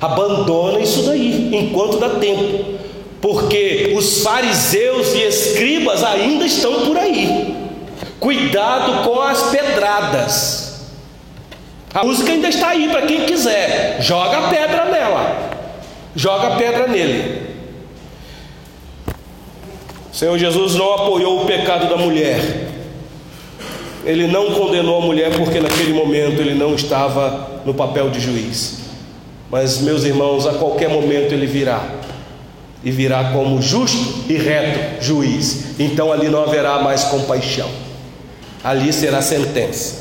abandona 0.00 0.80
isso 0.80 1.02
daí, 1.02 1.50
enquanto 1.52 1.98
dá 1.98 2.10
tempo, 2.10 2.78
porque 3.20 3.92
os 3.96 4.22
fariseus 4.22 5.12
e 5.14 5.22
escribas 5.22 6.02
ainda 6.02 6.46
estão 6.46 6.86
por 6.86 6.96
aí. 6.96 7.54
Cuidado 8.18 9.04
com 9.04 9.20
as 9.20 9.50
pedradas. 9.50 10.70
A 11.92 12.04
música 12.04 12.32
ainda 12.32 12.48
está 12.48 12.68
aí 12.68 12.88
para 12.88 13.02
quem 13.02 13.26
quiser. 13.26 13.98
Joga 14.00 14.38
a 14.38 14.48
pedra 14.48 14.84
nela. 14.86 15.50
Joga 16.14 16.54
a 16.54 16.56
pedra 16.56 16.86
nele. 16.86 17.50
O 20.12 20.16
Senhor 20.16 20.38
Jesus 20.38 20.74
não 20.74 20.94
apoiou 20.94 21.42
o 21.42 21.46
pecado 21.46 21.88
da 21.88 21.96
mulher. 21.96 22.68
Ele 24.04 24.26
não 24.26 24.52
condenou 24.52 25.02
a 25.02 25.06
mulher 25.06 25.36
porque 25.36 25.60
naquele 25.60 25.92
momento 25.92 26.40
ele 26.40 26.54
não 26.54 26.74
estava 26.74 27.60
no 27.64 27.74
papel 27.74 28.08
de 28.08 28.20
juiz. 28.20 28.79
Mas, 29.50 29.78
meus 29.78 30.04
irmãos, 30.04 30.46
a 30.46 30.54
qualquer 30.54 30.88
momento 30.88 31.32
ele 31.32 31.46
virá. 31.46 31.84
E 32.84 32.90
virá 32.90 33.32
como 33.32 33.60
justo 33.60 34.24
e 34.28 34.34
reto 34.34 35.04
juiz. 35.04 35.78
Então 35.78 36.12
ali 36.12 36.28
não 36.28 36.42
haverá 36.42 36.78
mais 36.78 37.04
compaixão. 37.04 37.68
Ali 38.62 38.92
será 38.92 39.20
sentença. 39.20 40.00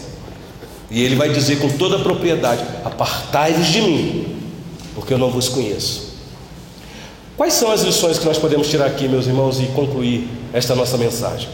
E 0.92 1.04
ele 1.04 1.16
vai 1.16 1.30
dizer 1.30 1.60
com 1.60 1.70
toda 1.70 1.98
a 1.98 2.00
propriedade: 2.00 2.64
Apartai-vos 2.86 3.68
de 3.68 3.82
mim, 3.82 4.38
porque 4.96 5.14
eu 5.14 5.18
não 5.18 5.30
vos 5.30 5.50
conheço. 5.50 6.10
Quais 7.36 7.54
são 7.54 7.72
as 7.72 7.82
lições 7.82 8.20
que 8.20 8.26
nós 8.26 8.38
podemos 8.38 8.70
tirar 8.70 8.86
aqui, 8.86 9.08
meus 9.08 9.26
irmãos, 9.26 9.60
e 9.62 9.68
concluir 9.68 10.28
esta 10.54 10.76
nossa 10.76 10.98
mensagem? 10.98 11.50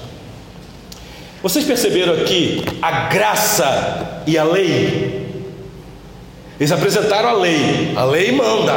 Vocês 1.43 1.63
perceberam 1.63 2.13
aqui 2.13 2.63
a 2.81 3.07
graça 3.07 4.23
e 4.25 4.37
a 4.37 4.43
lei? 4.43 5.24
Eles 6.59 6.71
apresentaram 6.71 7.29
a 7.29 7.33
lei, 7.33 7.93
a 7.95 8.05
lei 8.05 8.31
manda, 8.31 8.73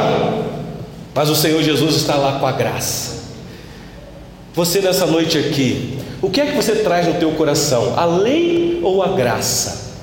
mas 1.15 1.29
o 1.29 1.35
Senhor 1.35 1.61
Jesus 1.63 1.95
está 1.95 2.15
lá 2.15 2.39
com 2.39 2.45
a 2.45 2.51
graça. 2.51 3.19
Você 4.53 4.81
nessa 4.81 5.05
noite 5.05 5.37
aqui, 5.37 5.97
o 6.21 6.29
que 6.29 6.41
é 6.41 6.47
que 6.47 6.55
você 6.55 6.75
traz 6.75 7.07
no 7.07 7.13
teu 7.13 7.31
coração? 7.31 7.93
A 7.95 8.03
lei 8.03 8.79
ou 8.83 9.01
a 9.01 9.09
graça? 9.09 9.93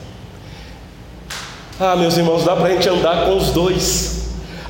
Ah, 1.78 1.94
meus 1.94 2.16
irmãos, 2.16 2.44
dá 2.44 2.56
para 2.56 2.68
a 2.68 2.70
gente 2.70 2.88
andar 2.88 3.26
com 3.26 3.36
os 3.36 3.50
dois. 3.50 4.16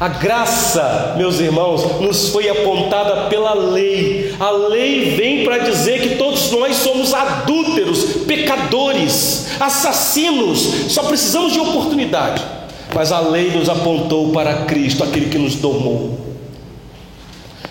A 0.00 0.08
graça, 0.08 1.14
meus 1.16 1.38
irmãos, 1.38 2.00
nos 2.00 2.30
foi 2.30 2.48
apontada 2.48 3.28
pela 3.28 3.54
lei. 3.54 4.34
A 4.40 4.50
lei 4.50 5.14
vem 5.14 5.44
para 5.44 5.58
dizer 5.58 6.02
que 6.02 6.16
todos 6.16 6.50
nós 6.50 6.76
somos 6.76 7.14
adúlteros, 7.14 8.04
pecadores, 8.26 9.46
assassinos, 9.60 10.92
só 10.92 11.04
precisamos 11.04 11.52
de 11.52 11.60
oportunidade. 11.60 12.55
Mas 12.96 13.12
a 13.12 13.20
lei 13.20 13.50
nos 13.50 13.68
apontou 13.68 14.32
para 14.32 14.64
Cristo, 14.64 15.04
aquele 15.04 15.26
que 15.28 15.36
nos 15.36 15.56
domou. 15.56 16.18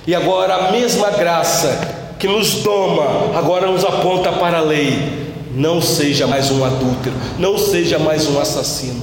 E 0.06 0.14
agora 0.14 0.54
a 0.54 0.72
mesma 0.72 1.10
graça 1.10 2.14
que 2.20 2.28
nos 2.28 2.62
doma, 2.62 3.36
agora 3.36 3.66
nos 3.66 3.84
aponta 3.84 4.32
para 4.32 4.60
a 4.60 4.62
lei. 4.62 5.26
Não 5.56 5.82
seja 5.82 6.28
mais 6.28 6.52
um 6.52 6.64
adúltero, 6.64 7.16
não 7.40 7.58
seja 7.58 7.98
mais 7.98 8.28
um 8.28 8.40
assassino. 8.40 9.02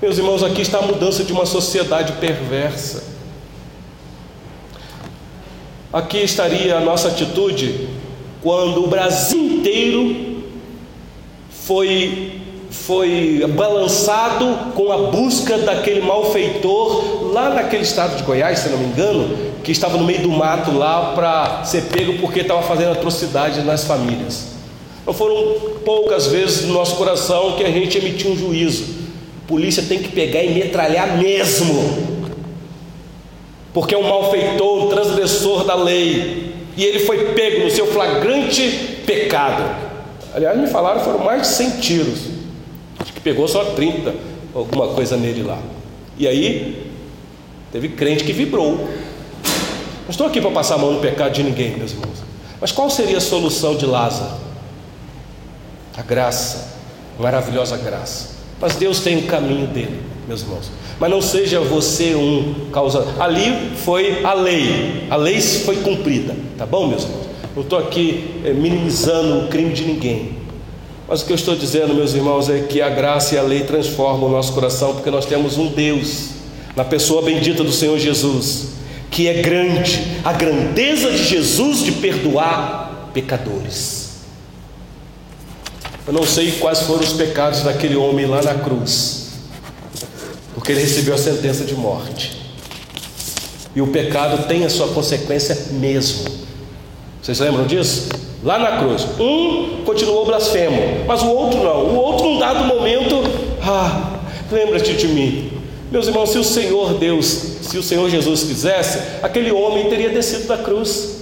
Meus 0.00 0.16
irmãos, 0.16 0.44
aqui 0.44 0.62
está 0.62 0.78
a 0.78 0.82
mudança 0.82 1.24
de 1.24 1.32
uma 1.32 1.44
sociedade 1.44 2.12
perversa. 2.20 3.02
Aqui 5.92 6.18
estaria 6.18 6.76
a 6.76 6.80
nossa 6.80 7.08
atitude 7.08 7.88
quando 8.40 8.84
o 8.84 8.86
Brasil 8.86 9.40
inteiro 9.40 10.44
foi 11.50 12.37
foi 12.70 13.44
balançado 13.56 14.72
com 14.74 14.92
a 14.92 15.10
busca 15.10 15.58
daquele 15.58 16.00
malfeitor 16.00 17.32
lá 17.32 17.50
naquele 17.50 17.82
estado 17.82 18.16
de 18.16 18.22
Goiás, 18.22 18.58
se 18.58 18.68
não 18.68 18.78
me 18.78 18.86
engano, 18.86 19.36
que 19.64 19.72
estava 19.72 19.96
no 19.96 20.04
meio 20.04 20.22
do 20.22 20.30
mato 20.30 20.70
lá 20.70 21.12
para 21.14 21.64
ser 21.64 21.82
pego 21.84 22.14
porque 22.14 22.40
estava 22.40 22.62
fazendo 22.62 22.92
atrocidade 22.92 23.62
nas 23.62 23.84
famílias. 23.84 24.48
Não 25.06 25.14
foram 25.14 25.78
poucas 25.84 26.26
vezes 26.26 26.66
no 26.66 26.74
nosso 26.74 26.96
coração 26.96 27.52
que 27.52 27.64
a 27.64 27.70
gente 27.70 27.96
emitiu 27.98 28.32
um 28.32 28.36
juízo 28.36 28.98
polícia 29.48 29.82
tem 29.82 29.98
que 29.98 30.10
pegar 30.10 30.44
e 30.44 30.50
metralhar 30.50 31.16
mesmo, 31.16 32.18
porque 33.72 33.94
é 33.94 33.98
um 33.98 34.06
malfeitor, 34.06 34.84
um 34.84 34.88
transgressor 34.90 35.64
da 35.64 35.74
lei, 35.74 36.52
e 36.76 36.84
ele 36.84 37.00
foi 37.00 37.32
pego 37.32 37.64
no 37.64 37.70
seu 37.70 37.86
flagrante 37.86 39.00
pecado. 39.06 39.64
Aliás, 40.34 40.56
me 40.60 40.66
falaram 40.66 41.00
foram 41.00 41.20
mais 41.20 41.42
de 41.42 41.48
100 41.48 41.70
tiros, 41.80 42.18
acho 43.08 43.14
que 43.14 43.20
pegou 43.20 43.48
só 43.48 43.64
30, 43.64 44.14
alguma 44.54 44.88
coisa 44.88 45.16
nele 45.16 45.42
lá. 45.42 45.58
E 46.18 46.28
aí, 46.28 46.92
teve 47.72 47.88
crente 47.88 48.22
que 48.22 48.34
vibrou. 48.34 48.76
Não 48.76 50.10
estou 50.10 50.26
aqui 50.26 50.42
para 50.42 50.50
passar 50.50 50.74
a 50.74 50.78
mão 50.78 50.92
no 50.92 51.00
pecado 51.00 51.32
de 51.32 51.42
ninguém, 51.42 51.74
meus 51.76 51.92
irmãos. 51.92 52.18
Mas 52.60 52.70
qual 52.70 52.90
seria 52.90 53.16
a 53.16 53.20
solução 53.20 53.76
de 53.76 53.86
Lázaro? 53.86 54.32
A 55.96 56.02
graça, 56.02 56.76
maravilhosa 57.18 57.78
graça. 57.78 58.36
Mas 58.60 58.76
Deus 58.76 59.00
tem 59.00 59.16
o 59.18 59.22
caminho 59.22 59.66
dele, 59.68 60.02
meus 60.26 60.42
irmãos. 60.42 60.70
Mas 61.00 61.10
não 61.10 61.22
seja 61.22 61.60
você 61.60 62.14
um 62.14 62.68
causador. 62.70 63.22
Ali 63.22 63.74
foi 63.76 64.22
a 64.22 64.34
lei, 64.34 65.06
a 65.08 65.16
lei 65.16 65.40
foi 65.40 65.76
cumprida, 65.76 66.36
tá 66.58 66.66
bom, 66.66 66.88
meus 66.88 67.04
irmãos? 67.04 67.26
Não 67.56 67.62
estou 67.62 67.78
aqui 67.78 68.42
é, 68.44 68.52
minimizando 68.52 69.46
o 69.46 69.48
crime 69.48 69.72
de 69.72 69.84
ninguém. 69.84 70.37
Mas 71.08 71.22
o 71.22 71.24
que 71.24 71.32
eu 71.32 71.36
estou 71.36 71.56
dizendo, 71.56 71.94
meus 71.94 72.12
irmãos, 72.12 72.50
é 72.50 72.60
que 72.60 72.82
a 72.82 72.90
graça 72.90 73.34
e 73.34 73.38
a 73.38 73.42
lei 73.42 73.62
transformam 73.62 74.28
o 74.28 74.32
nosso 74.32 74.52
coração, 74.52 74.92
porque 74.92 75.10
nós 75.10 75.24
temos 75.24 75.56
um 75.56 75.68
Deus, 75.68 76.28
na 76.76 76.84
pessoa 76.84 77.22
bendita 77.22 77.64
do 77.64 77.72
Senhor 77.72 77.98
Jesus, 77.98 78.68
que 79.10 79.26
é 79.26 79.40
grande, 79.40 80.18
a 80.22 80.34
grandeza 80.34 81.10
de 81.10 81.24
Jesus 81.24 81.82
de 81.82 81.92
perdoar 81.92 83.10
pecadores. 83.14 84.08
Eu 86.06 86.12
não 86.12 86.24
sei 86.24 86.52
quais 86.52 86.80
foram 86.80 87.00
os 87.00 87.14
pecados 87.14 87.62
daquele 87.62 87.96
homem 87.96 88.26
lá 88.26 88.42
na 88.42 88.54
cruz, 88.54 89.28
porque 90.54 90.72
ele 90.72 90.82
recebeu 90.82 91.14
a 91.14 91.18
sentença 91.18 91.64
de 91.64 91.74
morte. 91.74 92.36
E 93.74 93.80
o 93.80 93.86
pecado 93.86 94.46
tem 94.46 94.66
a 94.66 94.70
sua 94.70 94.88
consequência 94.88 95.56
mesmo. 95.70 96.28
Vocês 97.22 97.38
lembram 97.38 97.66
disso? 97.66 98.08
Lá 98.42 98.56
na 98.56 98.78
cruz, 98.78 99.04
um 99.18 99.82
continuou 99.84 100.24
blasfemo, 100.24 101.04
mas 101.06 101.22
o 101.22 101.28
outro 101.28 101.58
não. 101.60 101.86
O 101.86 101.96
outro, 101.96 102.26
num 102.28 102.38
dado 102.38 102.64
momento, 102.64 103.16
ah, 103.60 104.20
lembra-te 104.52 104.92
de 104.92 105.08
mim. 105.08 105.50
Meus 105.90 106.06
irmãos, 106.06 106.30
se 106.30 106.38
o 106.38 106.44
Senhor 106.44 106.94
Deus, 106.94 107.26
se 107.26 107.76
o 107.76 107.82
Senhor 107.82 108.08
Jesus 108.08 108.44
quisesse, 108.44 109.00
aquele 109.22 109.50
homem 109.50 109.88
teria 109.88 110.10
descido 110.10 110.46
da 110.46 110.56
cruz. 110.56 111.16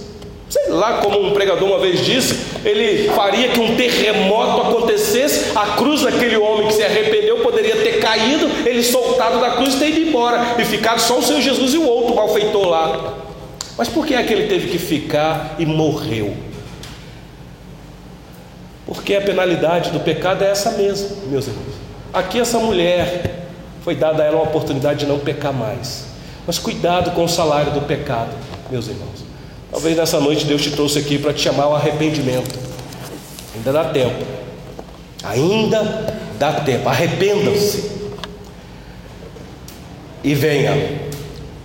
Sei 0.47 0.69
lá 0.69 0.99
como 0.99 1.19
um 1.19 1.31
pregador 1.31 1.67
uma 1.67 1.79
vez 1.79 2.05
disse, 2.05 2.37
ele 2.63 3.09
faria 3.09 3.49
que 3.49 3.59
um 3.59 3.75
terremoto 3.75 4.61
acontecesse, 4.61 5.57
a 5.57 5.75
cruz 5.75 6.03
daquele 6.03 6.37
homem 6.37 6.67
que 6.67 6.73
se 6.73 6.83
arrependeu 6.83 7.39
poderia 7.39 7.77
ter 7.77 7.99
caído, 7.99 8.47
ele 8.65 8.83
soltado 8.83 9.41
da 9.41 9.51
cruz 9.51 9.73
e 9.73 9.79
ter 9.79 9.89
ido 9.89 10.09
embora, 10.09 10.55
e 10.59 10.63
ficado 10.63 10.99
só 10.99 11.17
o 11.17 11.23
Senhor 11.23 11.41
Jesus 11.41 11.73
e 11.73 11.77
o 11.77 11.87
outro 11.87 12.15
malfeitor 12.15 12.67
lá. 12.67 13.15
Mas 13.77 13.89
por 13.89 14.05
que 14.05 14.13
é 14.13 14.23
que 14.23 14.33
ele 14.33 14.47
teve 14.47 14.67
que 14.69 14.77
ficar 14.77 15.55
e 15.57 15.65
morreu? 15.65 16.46
Porque 18.87 19.15
a 19.15 19.21
penalidade 19.21 19.91
do 19.91 19.99
pecado 19.99 20.43
é 20.43 20.49
essa 20.49 20.71
mesma, 20.71 21.09
meus 21.27 21.45
irmãos. 21.45 21.75
Aqui 22.13 22.39
essa 22.39 22.57
mulher 22.57 23.43
foi 23.83 23.95
dada 23.95 24.23
a 24.23 24.25
ela 24.25 24.37
uma 24.37 24.45
oportunidade 24.45 25.01
de 25.01 25.05
não 25.05 25.19
pecar 25.19 25.51
mais. 25.51 26.05
Mas 26.47 26.57
cuidado 26.57 27.11
com 27.11 27.25
o 27.25 27.27
salário 27.27 27.73
do 27.73 27.81
pecado, 27.81 28.29
meus 28.71 28.87
irmãos. 28.87 29.25
Talvez 29.69 29.97
nessa 29.97 30.21
noite 30.21 30.45
Deus 30.45 30.61
te 30.61 30.71
trouxe 30.71 30.99
aqui 30.99 31.19
para 31.19 31.33
te 31.33 31.41
chamar 31.41 31.63
ao 31.63 31.75
arrependimento. 31.75 32.57
Ainda 33.53 33.73
dá 33.73 33.85
tempo. 33.85 34.25
Ainda 35.23 36.15
dá 36.39 36.53
tempo. 36.53 36.87
Arrependam-se. 36.87 37.91
E 40.23 40.33
venha. 40.33 41.01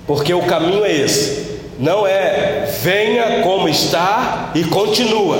Porque 0.06 0.34
o 0.34 0.42
caminho 0.42 0.84
é 0.84 0.92
esse. 0.92 1.60
Não 1.78 2.04
é 2.04 2.66
venha 2.82 3.42
como 3.42 3.68
está 3.68 4.50
e 4.54 4.64
continua. 4.64 5.36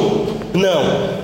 Não. 0.54 1.21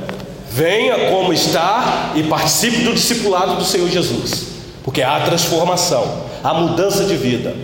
Venha 0.59 1.09
como 1.11 1.33
está 1.33 2.15
e 2.17 2.25
participe 2.25 2.79
do 2.79 2.93
discipulado 2.93 3.55
do 3.55 3.65
Senhor 3.65 3.89
Jesus. 3.89 4.49
Porque 4.83 5.03
há 5.03 5.21
transformação, 5.21 6.23
há 6.43 6.53
mudança 6.53 7.05
de 7.05 7.17
vida. 7.17 7.55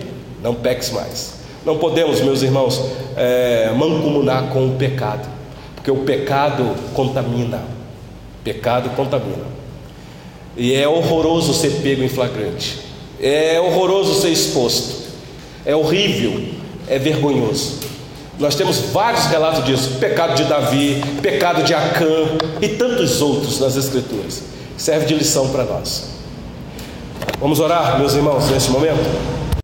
Não 0.41 0.55
peques 0.55 0.91
mais. 0.91 1.33
Não 1.65 1.77
podemos, 1.77 2.21
meus 2.21 2.41
irmãos, 2.41 2.81
é, 3.17 3.69
mancomunar 3.75 4.43
com 4.43 4.67
o 4.67 4.75
pecado, 4.77 5.27
porque 5.75 5.91
o 5.91 6.05
pecado 6.05 6.73
contamina. 6.93 7.63
Pecado 8.45 8.89
contamina. 8.91 9.43
E 10.55 10.73
é 10.73 10.87
horroroso 10.87 11.53
ser 11.53 11.81
pego 11.81 12.01
em 12.01 12.07
flagrante. 12.07 12.79
É 13.21 13.59
horroroso 13.59 14.21
ser 14.21 14.29
exposto. 14.29 15.03
É 15.65 15.75
horrível, 15.75 16.41
é 16.87 16.97
vergonhoso. 16.97 17.77
Nós 18.39 18.55
temos 18.55 18.79
vários 18.91 19.25
relatos 19.25 19.63
disso: 19.63 19.95
pecado 19.99 20.35
de 20.35 20.43
Davi, 20.45 21.01
pecado 21.21 21.63
de 21.63 21.73
Acã 21.73 22.37
e 22.61 22.69
tantos 22.69 23.21
outros 23.21 23.59
nas 23.59 23.75
Escrituras. 23.75 24.43
Serve 24.77 25.05
de 25.05 25.15
lição 25.15 25.49
para 25.49 25.63
nós. 25.63 26.15
Vamos 27.39 27.59
orar, 27.59 27.97
meus 27.97 28.13
irmãos, 28.13 28.49
nesse 28.49 28.69
momento? 28.69 29.44